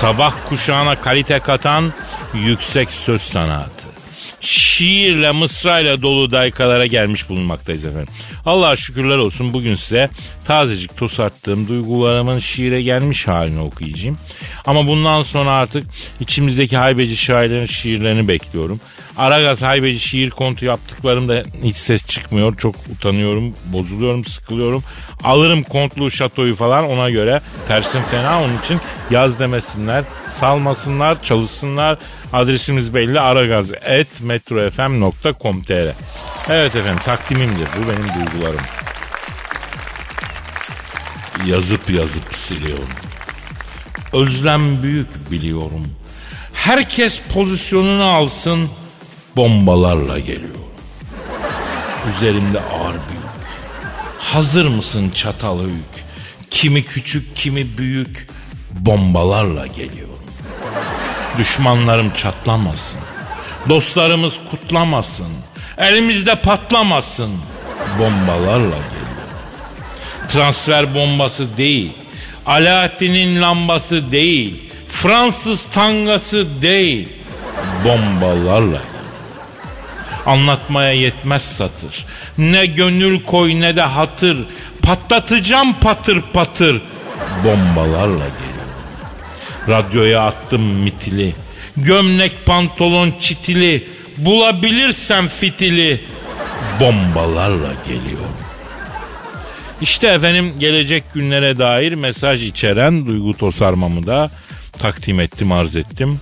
[0.00, 1.92] Sabah kuşağına kalite katan
[2.34, 3.75] yüksek söz sanatı.
[4.46, 8.14] Şiirle, mısrayla dolu daykalara gelmiş bulunmaktayız efendim.
[8.44, 10.08] Allah'a şükürler olsun bugün size
[10.46, 14.16] tazecik tosarttığım duygularımın şiire gelmiş halini okuyacağım.
[14.66, 15.84] Ama bundan sonra artık
[16.20, 18.80] içimizdeki haybeci şairlerin şiirlerini bekliyorum.
[19.16, 22.56] Aragaz haybeci şiir kontu yaptıklarımda hiç ses çıkmıyor.
[22.56, 24.82] Çok utanıyorum, bozuluyorum, sıkılıyorum.
[25.24, 27.40] Alırım kontlu şatoyu falan ona göre.
[27.68, 28.80] Tersim fena onun için
[29.10, 30.04] yaz demesinler,
[30.40, 31.98] salmasınlar, çalışsınlar.
[32.32, 35.94] Adresimiz belli aragaz.metrofm.com.tr
[36.48, 37.66] Evet efendim takdimimdir.
[37.76, 38.60] Bu benim duygularım.
[41.46, 42.88] Yazıp yazıp siliyorum.
[44.12, 45.86] Özlem büyük biliyorum.
[46.52, 48.68] Herkes pozisyonunu alsın
[49.36, 50.54] bombalarla geliyor.
[52.10, 53.26] Üzerimde ağır büyük.
[54.18, 56.04] Hazır mısın çatal hük?
[56.50, 58.28] Kimi küçük kimi büyük
[58.72, 60.05] bombalarla geliyorum.
[61.38, 62.98] Düşmanlarım çatlamasın.
[63.68, 65.32] Dostlarımız kutlamasın.
[65.78, 67.30] Elimizde patlamasın.
[67.98, 69.16] Bombalarla geliyorum.
[70.28, 71.92] Transfer bombası değil.
[72.46, 74.72] Alaaddin'in lambası değil.
[74.88, 77.08] Fransız tangası değil.
[77.84, 78.78] Bombalarla
[80.26, 82.04] Anlatmaya yetmez satır.
[82.38, 84.46] Ne gönül koy ne de hatır.
[84.82, 86.80] Patlatacağım patır patır.
[87.44, 88.55] Bombalarla geliyorum.
[89.68, 91.34] Radyoya attım mitili.
[91.76, 93.86] Gömlek pantolon çitili.
[94.18, 96.00] Bulabilirsem fitili.
[96.80, 98.36] Bombalarla geliyorum.
[99.80, 104.30] İşte efendim gelecek günlere dair mesaj içeren duygu tosarmamı da
[104.78, 106.20] takdim ettim arz ettim.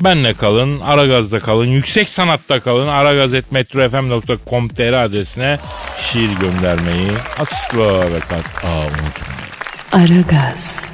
[0.00, 2.88] Benle kalın, Aragaz'da kalın, yüksek sanatta kalın.
[2.88, 5.58] aragaz.metrofm.com.tr adresine
[6.02, 9.42] şiir göndermeyi asla ve kat'a unutmayın.
[9.92, 10.92] Aragaz.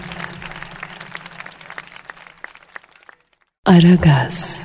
[3.69, 4.61] Aragaz.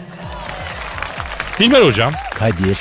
[1.60, 2.78] Dilber hocam, Kadir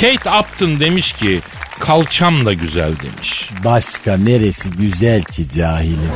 [0.00, 1.40] Kate Upton demiş ki
[1.80, 3.50] kalçam da güzel demiş.
[3.64, 6.10] başka neresi güzel ki cahilim?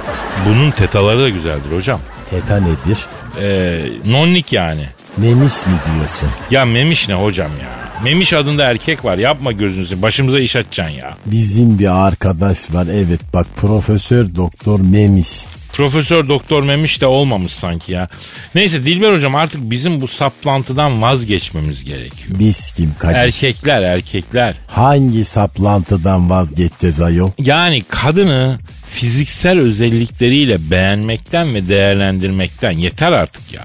[0.46, 2.00] Bunun tetaları da güzeldir hocam.
[2.30, 3.06] Teta nedir?
[3.40, 4.88] Ee, nonnik yani.
[5.16, 6.28] Memis mi diyorsun?
[6.50, 7.87] Ya Memiş ne hocam ya?
[8.04, 11.16] Memiş adında erkek var yapma gözünüzü başımıza iş açacaksın ya.
[11.26, 15.46] Bizim bir arkadaş var evet bak Profesör Doktor Memis.
[15.72, 18.08] Profesör Doktor Memiş de olmamış sanki ya.
[18.54, 22.38] Neyse Dilber hocam artık bizim bu saplantıdan vazgeçmemiz gerekiyor.
[22.38, 23.14] Biz kim Kadir?
[23.14, 24.54] Erkekler erkekler.
[24.66, 27.30] Hangi saplantıdan vazgeçeceğiz ayol?
[27.38, 28.58] Yani kadını
[28.90, 33.64] fiziksel özellikleriyle beğenmekten ve değerlendirmekten yeter artık ya.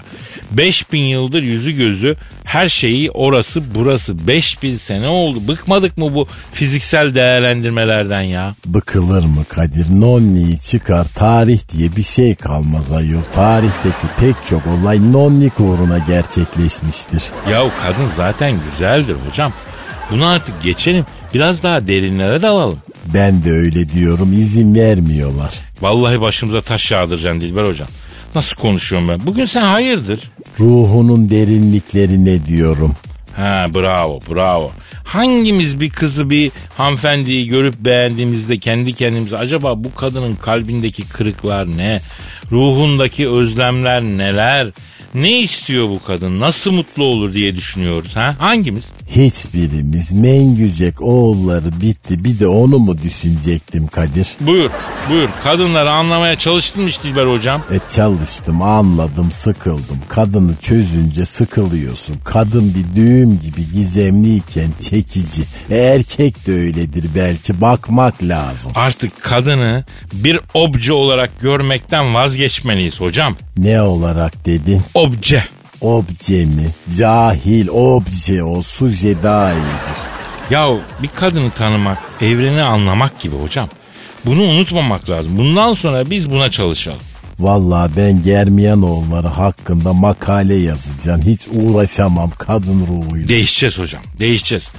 [0.52, 5.40] 5000 yıldır yüzü gözü her şeyi orası burası 5000 sene oldu.
[5.48, 8.56] Bıkmadık mı bu fiziksel değerlendirmelerden ya?
[8.66, 9.86] Bıkılır mı Kadir?
[9.90, 13.22] Nonni'yi çıkar tarih diye bir şey kalmaz ayol.
[13.34, 17.24] Tarihteki pek çok olay nonnik uğruna gerçekleşmiştir.
[17.52, 19.54] Ya kadın zaten güzeldir hocam.
[20.12, 21.06] Bunu artık geçelim.
[21.34, 22.80] Biraz daha derinlere dalalım.
[23.14, 25.54] Ben de öyle diyorum izin vermiyorlar.
[25.82, 27.88] Vallahi başımıza taş yağdıracaksın Dilber hocam.
[28.36, 29.20] Nasıl konuşuyorum ben?
[29.26, 30.20] Bugün sen hayırdır?
[30.60, 32.96] Ruhunun derinliklerine diyorum.
[33.36, 34.72] Ha bravo bravo.
[35.04, 42.02] Hangimiz bir kızı bir hanımefendiyi görüp beğendiğimizde kendi kendimize acaba bu kadının kalbindeki kırıklar ne?
[42.52, 44.70] Ruhundaki özlemler neler?
[45.14, 46.40] Ne istiyor bu kadın?
[46.40, 48.36] Nasıl mutlu olur diye düşünüyoruz ha?
[48.40, 48.86] Hangimiz?
[49.16, 54.28] Hiçbirimiz Mengücek oğulları bitti bir de onu mu düşünecektim Kadir?
[54.40, 54.70] Buyur
[55.10, 55.30] buyur.
[55.44, 57.62] Kadınları anlamaya çalıştın mı Dilber hocam?
[57.72, 60.00] E çalıştım anladım sıkıldım.
[60.10, 62.16] Kadını çözünce sıkılıyorsun.
[62.24, 65.42] Kadın bir düğüm gibi gizemliyken çekici.
[65.70, 68.72] E erkek de öyledir belki bakmak lazım.
[68.76, 73.36] Artık kadını bir obje olarak görmekten vazgeçmeliyiz hocam.
[73.58, 74.82] Ne olarak dedin?
[74.94, 75.44] Obje.
[75.84, 76.68] Obje mi?
[76.98, 79.98] Cahil obje o suje daha iyidir.
[80.50, 80.70] Ya
[81.04, 83.70] bir kadını tanımak, evreni anlamak gibi hocam.
[84.26, 85.38] Bunu unutmamak lazım.
[85.38, 87.00] Bundan sonra biz buna çalışalım.
[87.40, 91.22] Vallahi ben Germiyanoğulları hakkında makale yazacağım.
[91.22, 93.28] Hiç uğraşamam kadın ruhuyla.
[93.28, 94.70] Değişeceğiz hocam, değişeceğiz.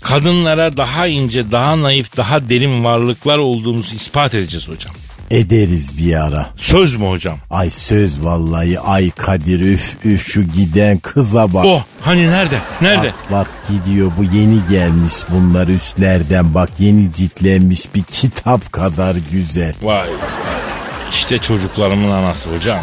[0.00, 4.94] Kadınlara daha ince, daha naif, daha derin varlıklar olduğumuzu ispat edeceğiz hocam.
[5.34, 6.46] Ederiz bir ara.
[6.56, 7.38] Söz mü hocam?
[7.50, 11.64] Ay söz vallahi ay Kadir üf üf şu giden kıza bak.
[11.64, 12.58] Oh, hani nerede?
[12.80, 13.06] Nerede?
[13.06, 19.74] Bak, bak gidiyor bu yeni gelmiş bunlar üstlerden bak yeni ciltlenmiş bir kitap kadar güzel.
[19.82, 20.08] Vay.
[21.12, 22.80] İşte çocuklarımın anası hocam.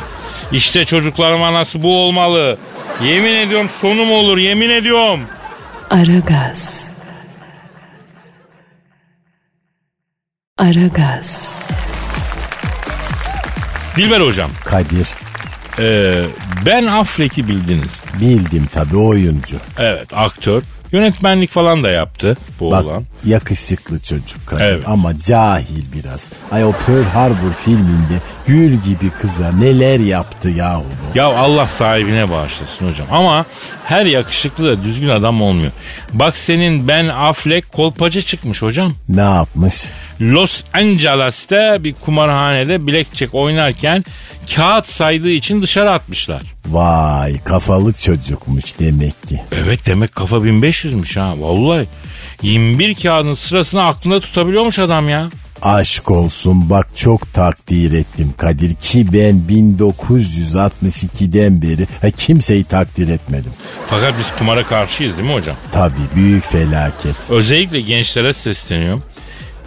[0.52, 2.58] İşte çocuklarım anası bu olmalı.
[3.04, 5.20] Yemin ediyorum sonum olur, yemin ediyorum.
[5.90, 6.92] Aragaz.
[10.58, 11.52] Aragaz.
[13.95, 15.08] Dilber hocam, Kadir
[15.80, 16.25] ee,
[16.65, 18.01] Ben Affleck'i bildiniz.
[18.21, 19.58] bildim tabi oyuncu.
[19.77, 20.63] Evet, aktör.
[20.91, 23.04] Yönetmenlik falan da yaptı bu Bak oğlan.
[23.25, 24.84] yakışıklı çocuk Kadir Evet.
[24.88, 26.32] ama cahil biraz.
[26.51, 30.84] Ay o Pearl Harbor filminde gül gibi kıza neler yaptı yahu.
[31.13, 31.17] bu.
[31.17, 33.08] Ya Allah sahibine bağışlasın hocam.
[33.12, 33.45] Ama
[33.86, 35.71] her yakışıklı da düzgün adam olmuyor.
[36.13, 38.91] Bak senin Ben Affleck kolpacı çıkmış hocam.
[39.10, 39.73] Ne yapmış?
[40.21, 44.06] Los Angeles'te bir kumarhanede blackjack oynarken
[44.56, 46.41] kağıt saydığı için dışarı atmışlar.
[46.71, 49.41] Vay kafalı çocukmuş demek ki.
[49.51, 51.88] Evet demek kafa 1500'müş ha vallahi.
[52.41, 55.29] 21 kağıdın sırasını aklında tutabiliyormuş adam ya.
[55.62, 63.51] Aşk olsun bak çok takdir ettim Kadir ki ben 1962'den beri ha, kimseyi takdir etmedim.
[63.88, 65.55] Fakat biz kumara karşıyız değil mi hocam?
[65.71, 67.15] Tabii büyük felaket.
[67.29, 69.03] Özellikle gençlere sesleniyorum.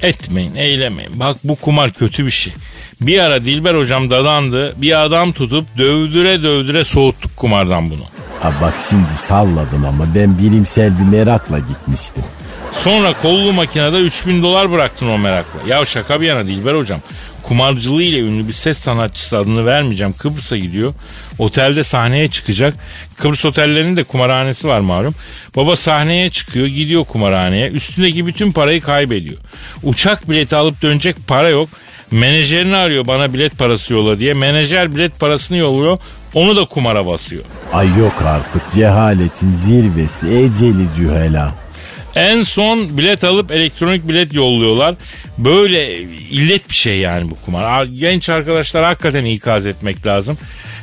[0.04, 1.20] Etmeyin, eylemeyin.
[1.20, 2.52] Bak bu kumar kötü bir şey.
[3.00, 4.74] Bir ara Dilber hocam dadandı.
[4.76, 8.04] Bir adam tutup dövdüre dövdüre soğuttuk kumardan bunu.
[8.40, 12.24] Ha bak şimdi salladın ama ben bilimsel bir merakla gitmiştim.
[12.72, 15.74] Sonra kollu makinede 3000 dolar bıraktın o merakla.
[15.74, 17.00] Ya şaka bir yana Dilber hocam.
[17.48, 20.12] Kumarcılığı ile ünlü bir ses sanatçısı adını vermeyeceğim.
[20.12, 20.94] Kıbrıs'a gidiyor.
[21.38, 22.74] Otelde sahneye çıkacak.
[23.16, 25.14] Kıbrıs otellerinin de kumarhanesi var malum.
[25.56, 27.70] Baba sahneye çıkıyor gidiyor kumarhaneye.
[27.70, 29.38] Üstündeki bütün parayı kaybediyor.
[29.82, 31.68] Uçak bileti alıp dönecek para yok.
[32.10, 34.34] Menajerini arıyor bana bilet parası yolla diye.
[34.34, 35.98] Menajer bilet parasını yolluyor.
[36.34, 37.44] Onu da kumara basıyor.
[37.72, 41.63] Ay yok artık cehaletin zirvesi eceli cühela.
[42.16, 44.94] En son bilet alıp elektronik bilet yolluyorlar.
[45.38, 46.00] Böyle
[46.30, 47.84] illet bir şey yani bu kumar.
[47.84, 50.38] Genç arkadaşlar hakikaten ikaz etmek lazım.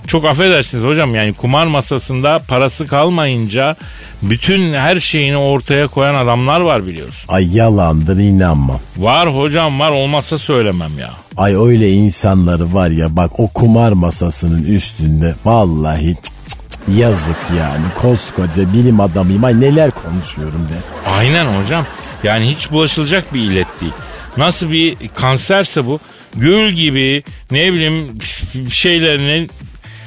[0.08, 3.76] Çok affedersiniz hocam yani kumar masasında parası kalmayınca
[4.22, 7.26] bütün her şeyini ortaya koyan adamlar var biliyorsun.
[7.28, 8.80] Ay yalandır inanmam.
[8.98, 11.10] Var hocam var olmazsa söylemem ya.
[11.38, 16.61] Ay öyle insanları var ya bak o kumar masasının üstünde vallahi cık cık
[16.98, 21.10] yazık yani koskoca bilim adamıyım ay neler konuşuyorum be.
[21.10, 21.86] Aynen hocam
[22.24, 23.94] yani hiç bulaşılacak bir illet değil.
[24.38, 26.00] Nasıl bir kanserse bu
[26.36, 28.18] gül gibi ne bileyim
[28.72, 29.48] şeylerini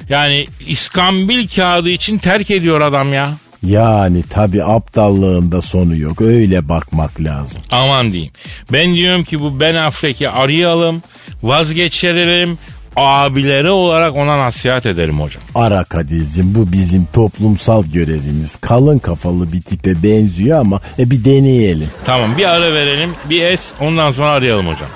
[0.09, 3.31] yani iskambil kağıdı için terk ediyor adam ya.
[3.63, 7.63] Yani tabi aptallığında sonu yok öyle bakmak lazım.
[7.71, 8.33] Aman diyeyim.
[8.73, 11.03] Ben diyorum ki bu Ben Affleck'i arayalım,
[11.43, 12.59] vazgeçirelim,
[12.97, 15.43] abileri olarak ona nasihat ederim hocam.
[15.55, 18.57] Ara Kadir'cim bu bizim toplumsal görevimiz.
[18.57, 21.91] Kalın kafalı bir tipe benziyor ama e, bir deneyelim.
[22.05, 24.89] Tamam bir ara verelim, bir es ondan sonra arayalım hocam.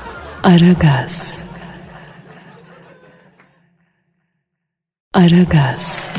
[0.44, 1.38] Aragaz.
[5.14, 6.12] Aragaz.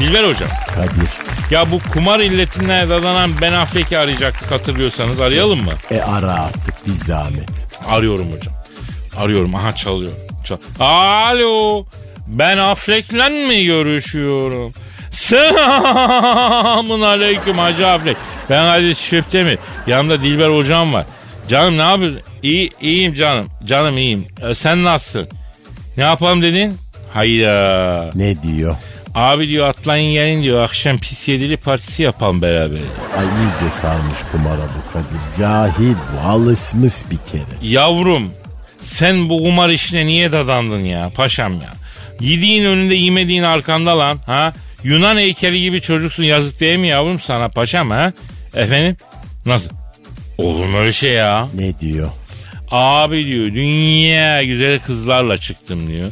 [0.00, 0.48] Dilber hocam.
[0.74, 1.10] Kadir.
[1.50, 5.72] Ya bu kumar illetine dadanan Ben Affleck'i arayacaktık hatırlıyorsanız arayalım mı?
[5.90, 7.48] E ara artık bir zahmet.
[7.88, 8.54] Arıyorum hocam.
[9.16, 9.54] Arıyorum.
[9.54, 10.12] Aha çalıyor.
[10.46, 11.84] Çal Alo.
[12.26, 14.72] Ben Affleck'le mi görüşüyorum?
[15.10, 18.18] Selamun aleyküm Hacı Affleck.
[18.50, 19.58] Ben Kadir Şöptemir.
[19.86, 21.06] Yanımda Dilber hocam var.
[21.48, 22.20] Canım ne yapıyorsun?
[22.42, 23.48] İyi, iyiyim canım.
[23.64, 24.26] Canım iyiyim.
[24.42, 25.28] E, sen nasılsın?
[25.96, 26.78] Ne yapalım dedin?
[27.12, 28.10] Hayda.
[28.14, 28.76] Ne diyor?
[29.14, 32.78] Abi diyor atlayın gelin diyor akşam pis yedili partisi yapalım beraber.
[33.18, 35.38] Ay iyice sarmış kumara bu Kadir.
[35.38, 37.44] Cahil bu alışmış bir kere.
[37.62, 38.30] Yavrum
[38.86, 41.72] sen bu kumar işine niye dadandın ya paşam ya?
[42.20, 44.52] Yediğin önünde yemediğin arkanda lan ha?
[44.84, 48.12] Yunan heykeli gibi çocuksun yazık değil mi yavrum sana paşam ha?
[48.54, 48.96] Efendim?
[49.46, 49.70] Nasıl?
[50.38, 51.48] Olur mu öyle şey ya?
[51.54, 52.10] Ne diyor?
[52.70, 56.10] Abi diyor dünya güzel kızlarla çıktım diyor.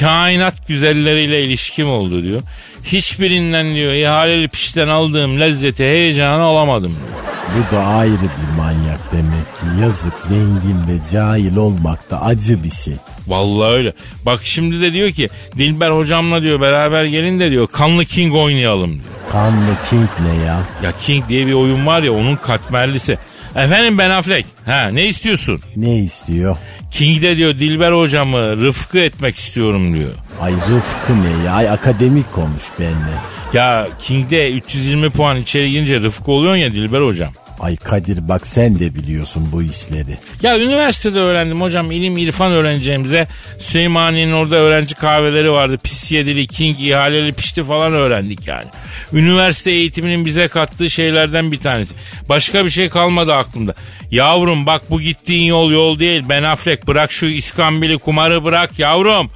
[0.00, 2.42] Kainat güzelleriyle ilişkim oldu diyor.
[2.84, 7.22] Hiçbirinden diyor ihaleli pişten aldığım lezzeti heyecanı alamadım diyor.
[7.70, 9.82] Bu da ayrı bir manyak demek ki.
[9.82, 12.94] Yazık zengin ve cahil olmak da acı bir şey.
[13.26, 13.92] Vallahi öyle.
[14.26, 15.28] Bak şimdi de diyor ki
[15.58, 19.04] Dilber hocamla diyor beraber gelin de diyor Kanlı King oynayalım diyor.
[19.32, 20.58] Kanlı King ne ya?
[20.82, 23.18] Ya King diye bir oyun var ya onun katmerlisi.
[23.56, 24.46] Efendim Ben Affleck.
[24.66, 25.60] Ha ne istiyorsun?
[25.76, 26.56] Ne istiyor?
[26.90, 30.10] King'de diyor Dilber hocamı rıfkı etmek istiyorum diyor.
[30.40, 31.52] Ay Rıfkı ne ya?
[31.52, 33.16] Ay akademik konuş benimle.
[33.52, 37.32] Ya King'de 320 puan içeri girince rıfkı oluyorsun ya Dilber hocam.
[37.60, 40.18] Ay Kadir bak sen de biliyorsun bu işleri.
[40.42, 43.26] Ya üniversitede öğrendim hocam ilim irfan öğreneceğimize
[43.58, 45.78] Süleymaniye'nin orada öğrenci kahveleri vardı.
[45.82, 48.66] Pis yedili, king, ihaleli pişti falan öğrendik yani.
[49.12, 51.94] Üniversite eğitiminin bize kattığı şeylerden bir tanesi.
[52.28, 53.74] Başka bir şey kalmadı aklımda.
[54.10, 56.24] Yavrum bak bu gittiğin yol yol değil.
[56.28, 59.30] Ben Affleck bırak şu iskambili kumarı bırak yavrum.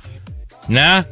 [0.68, 1.04] Ne?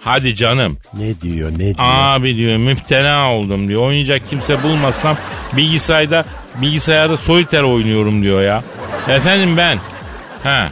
[0.00, 0.78] Hadi canım.
[0.98, 1.74] Ne diyor ne diyor?
[1.78, 3.82] Abi diyor müptela oldum diyor.
[3.82, 5.16] Oynayacak kimse bulmasam
[5.56, 6.24] bilgisayarda
[6.62, 8.62] bilgisayarda soliter oynuyorum diyor ya.
[9.08, 9.78] Efendim ben.
[10.42, 10.68] Ha.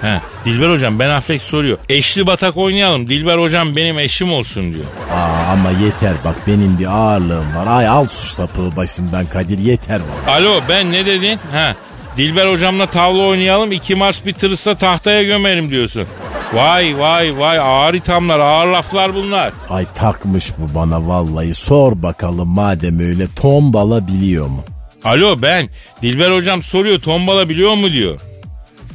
[0.00, 0.20] Ha.
[0.44, 1.78] Dilber hocam Ben Affleck soruyor.
[1.88, 3.08] Eşli batak oynayalım.
[3.08, 4.84] Dilber hocam benim eşim olsun diyor.
[5.12, 7.66] Aa, ama yeter bak benim bir ağırlığım var.
[7.66, 10.28] Ay al şu sapığı başımdan Kadir yeter bak.
[10.34, 11.38] Alo ben ne dedin?
[11.52, 11.74] Ha.
[12.16, 13.72] Dilber hocamla tavla oynayalım.
[13.72, 16.06] iki Mars bitirirse tahtaya gömerim diyorsun.
[16.54, 19.52] Vay vay vay ağır ithamlar ağır laflar bunlar.
[19.70, 21.54] Ay takmış bu bana vallahi.
[21.54, 24.64] Sor bakalım madem öyle tombala biliyor mu?
[25.04, 25.68] Alo ben.
[26.02, 28.20] Dilber hocam soruyor tombala biliyor mu diyor.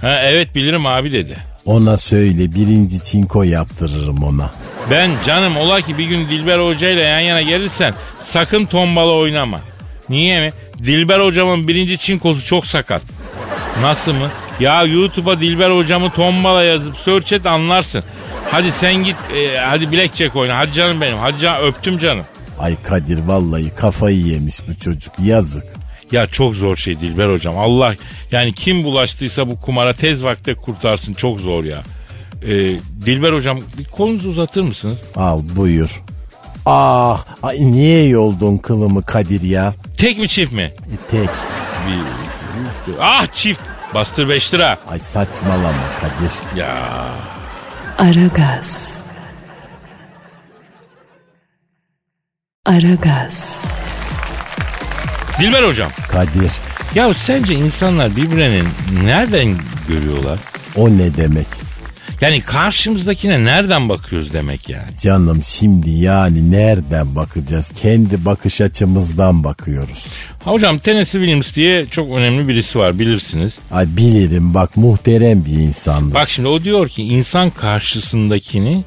[0.01, 1.37] Ha evet bilirim abi dedi.
[1.65, 4.51] Ona söyle birinci çinko yaptırırım ona.
[4.91, 9.59] Ben canım ola ki bir gün Dilber Hoca ile yan yana gelirsen sakın tombala oynama.
[10.09, 10.49] Niye mi?
[10.77, 13.01] Dilber hocamın birinci çinkosu çok sakat.
[13.81, 14.29] Nasıl mı?
[14.59, 18.03] Ya YouTube'a Dilber hocamı tombala yazıp search et anlarsın.
[18.51, 20.57] Hadi sen git e, hadi blackjack oyna.
[20.57, 21.17] Hadi canım benim.
[21.17, 22.25] Hadi canım öptüm canım.
[22.59, 25.63] Ay Kadir vallahi kafayı yemiş bu çocuk yazık.
[26.11, 27.57] Ya çok zor şey Dilber hocam.
[27.57, 27.95] Allah
[28.31, 31.81] yani kim bulaştıysa bu kumara tez vakte kurtarsın çok zor ya.
[32.43, 32.49] Ee,
[33.05, 34.97] Dilber hocam bir kolunuzu uzatır mısınız?
[35.15, 36.01] Al buyur.
[36.65, 39.73] Ah ay niye yoldun kılımı Kadir ya?
[39.97, 40.61] Tek mi çift mi?
[40.63, 41.29] E, tek.
[41.87, 43.61] Bir, ah çift.
[43.95, 44.77] Bastır 5 lira.
[44.89, 46.59] Ay saçmalama Kadir.
[46.59, 46.77] Ya
[47.97, 48.97] Aragaz.
[52.65, 53.61] Aragaz.
[55.39, 55.91] Dilber hocam.
[56.11, 56.51] Kadir
[56.95, 58.63] Ya sence insanlar birbirlerini
[59.03, 59.55] nereden
[59.87, 60.39] görüyorlar?
[60.75, 61.47] o ne demek?
[62.21, 64.97] Yani karşımızdakine nereden bakıyoruz demek yani.
[65.01, 67.71] Canım şimdi yani nereden bakacağız?
[67.81, 70.07] Kendi bakış açımızdan bakıyoruz.
[70.43, 73.53] Ha hocam Tennessee Williams diye çok önemli birisi var bilirsiniz.
[73.71, 76.15] Ay bilirim bak muhterem bir insandır.
[76.15, 78.83] Bak şimdi o diyor ki insan karşısındakini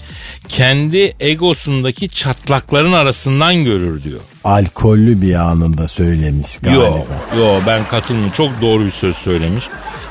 [0.49, 4.21] kendi egosundaki çatlakların arasından görür diyor.
[4.45, 6.83] Alkollü bir anında söylemiş galiba.
[6.83, 7.05] Yo,
[7.39, 8.33] yo ben katılmıyorum.
[8.37, 9.65] Çok doğru bir söz söylemiş.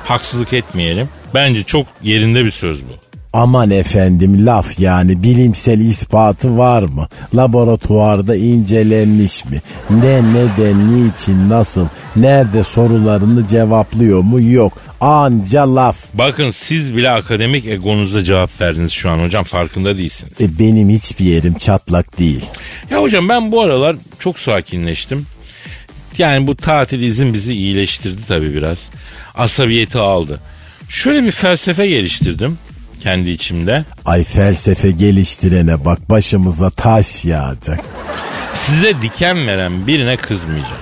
[0.06, 1.10] Haksızlık etmeyelim.
[1.34, 3.11] Bence çok yerinde bir söz bu.
[3.34, 7.08] Aman efendim laf yani bilimsel ispatı var mı?
[7.36, 9.62] Laboratuvarda incelenmiş mi?
[9.90, 14.42] Ne, neden, niçin, nasıl, nerede sorularını cevaplıyor mu?
[14.42, 14.74] Yok.
[15.02, 15.98] Anca laf.
[16.14, 20.34] Bakın siz bile akademik egonuza cevap verdiniz şu an hocam farkında değilsiniz.
[20.42, 22.46] E, benim hiçbir yerim çatlak değil.
[22.90, 25.26] Ya hocam ben bu aralar çok sakinleştim.
[26.18, 28.78] Yani bu tatil izin bizi iyileştirdi tabii biraz.
[29.36, 30.40] Asabiyeti aldı.
[30.90, 32.58] Şöyle bir felsefe geliştirdim
[33.04, 33.86] kendi içimde.
[34.06, 37.80] Ay felsefe geliştirene bak başımıza taş yağacak.
[38.56, 40.82] Size diken veren birine kızmayacağım.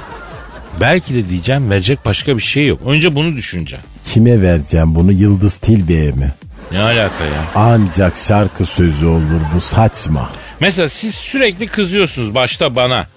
[0.79, 2.79] Belki de diyeceğim verecek başka bir şey yok.
[2.85, 3.85] Önce bunu düşüneceğim.
[4.05, 6.33] Kime vereceğim bunu Yıldız Tilbe'ye mi?
[6.71, 7.45] Ne alaka ya?
[7.55, 10.29] Ancak şarkı sözü olur bu saçma.
[10.59, 13.07] Mesela siz sürekli kızıyorsunuz başta bana.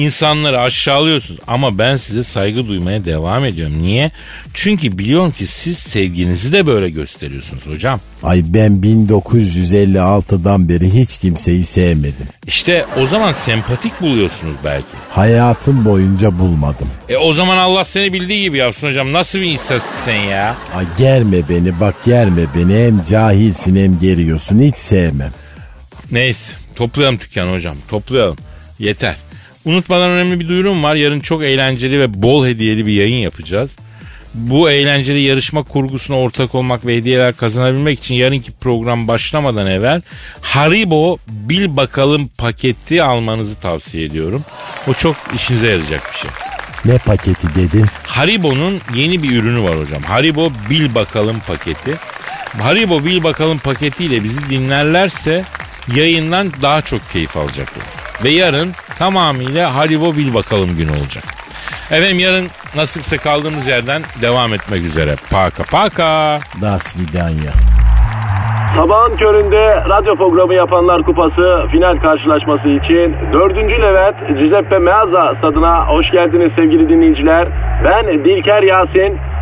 [0.00, 3.82] İnsanları aşağılıyorsunuz ama ben size saygı duymaya devam ediyorum.
[3.82, 4.10] Niye?
[4.54, 8.00] Çünkü biliyorum ki siz sevginizi de böyle gösteriyorsunuz hocam.
[8.22, 12.28] Ay ben 1956'dan beri hiç kimseyi sevmedim.
[12.46, 14.86] İşte o zaman sempatik buluyorsunuz belki.
[15.10, 16.88] Hayatım boyunca bulmadım.
[17.08, 19.12] E o zaman Allah seni bildiği gibi yapsın hocam.
[19.12, 20.56] Nasıl bir insansın sen ya?
[20.74, 25.32] Ay germe beni bak germe beni hem cahilsin hem geriyorsun hiç sevmem.
[26.12, 28.36] Neyse toplayalım dükkanı hocam toplayalım.
[28.78, 29.16] Yeter.
[29.64, 30.94] Unutmadan önemli bir duyurum var.
[30.94, 33.70] Yarın çok eğlenceli ve bol hediyeli bir yayın yapacağız.
[34.34, 40.02] Bu eğlenceli yarışma kurgusuna ortak olmak ve hediyeler kazanabilmek için yarınki program başlamadan evvel
[40.40, 44.44] Haribo Bil Bakalım paketi almanızı tavsiye ediyorum.
[44.88, 46.30] O çok işinize yarayacak bir şey.
[46.84, 47.86] Ne paketi dedin?
[48.06, 50.02] Haribo'nun yeni bir ürünü var hocam.
[50.02, 51.94] Haribo Bil Bakalım paketi.
[52.62, 55.44] Haribo Bil Bakalım paketiyle bizi dinlerlerse
[55.94, 57.99] yayından daha çok keyif alacaklar.
[58.24, 58.68] Ve yarın
[58.98, 61.24] tamamıyla Haribo Bil Bakalım günü olacak.
[61.90, 62.46] Efendim yarın
[62.76, 65.16] nasipse kaldığımız yerden devam etmek üzere.
[65.30, 66.38] Paka paka.
[66.60, 67.52] Das Vidanya.
[68.76, 73.56] Sabahın köründe radyo programı yapanlar kupası final karşılaşması için 4.
[73.56, 77.48] Levent Giuseppe Meazza stadına hoş geldiniz sevgili dinleyiciler.
[77.84, 79.18] Ben Dilker Yasin.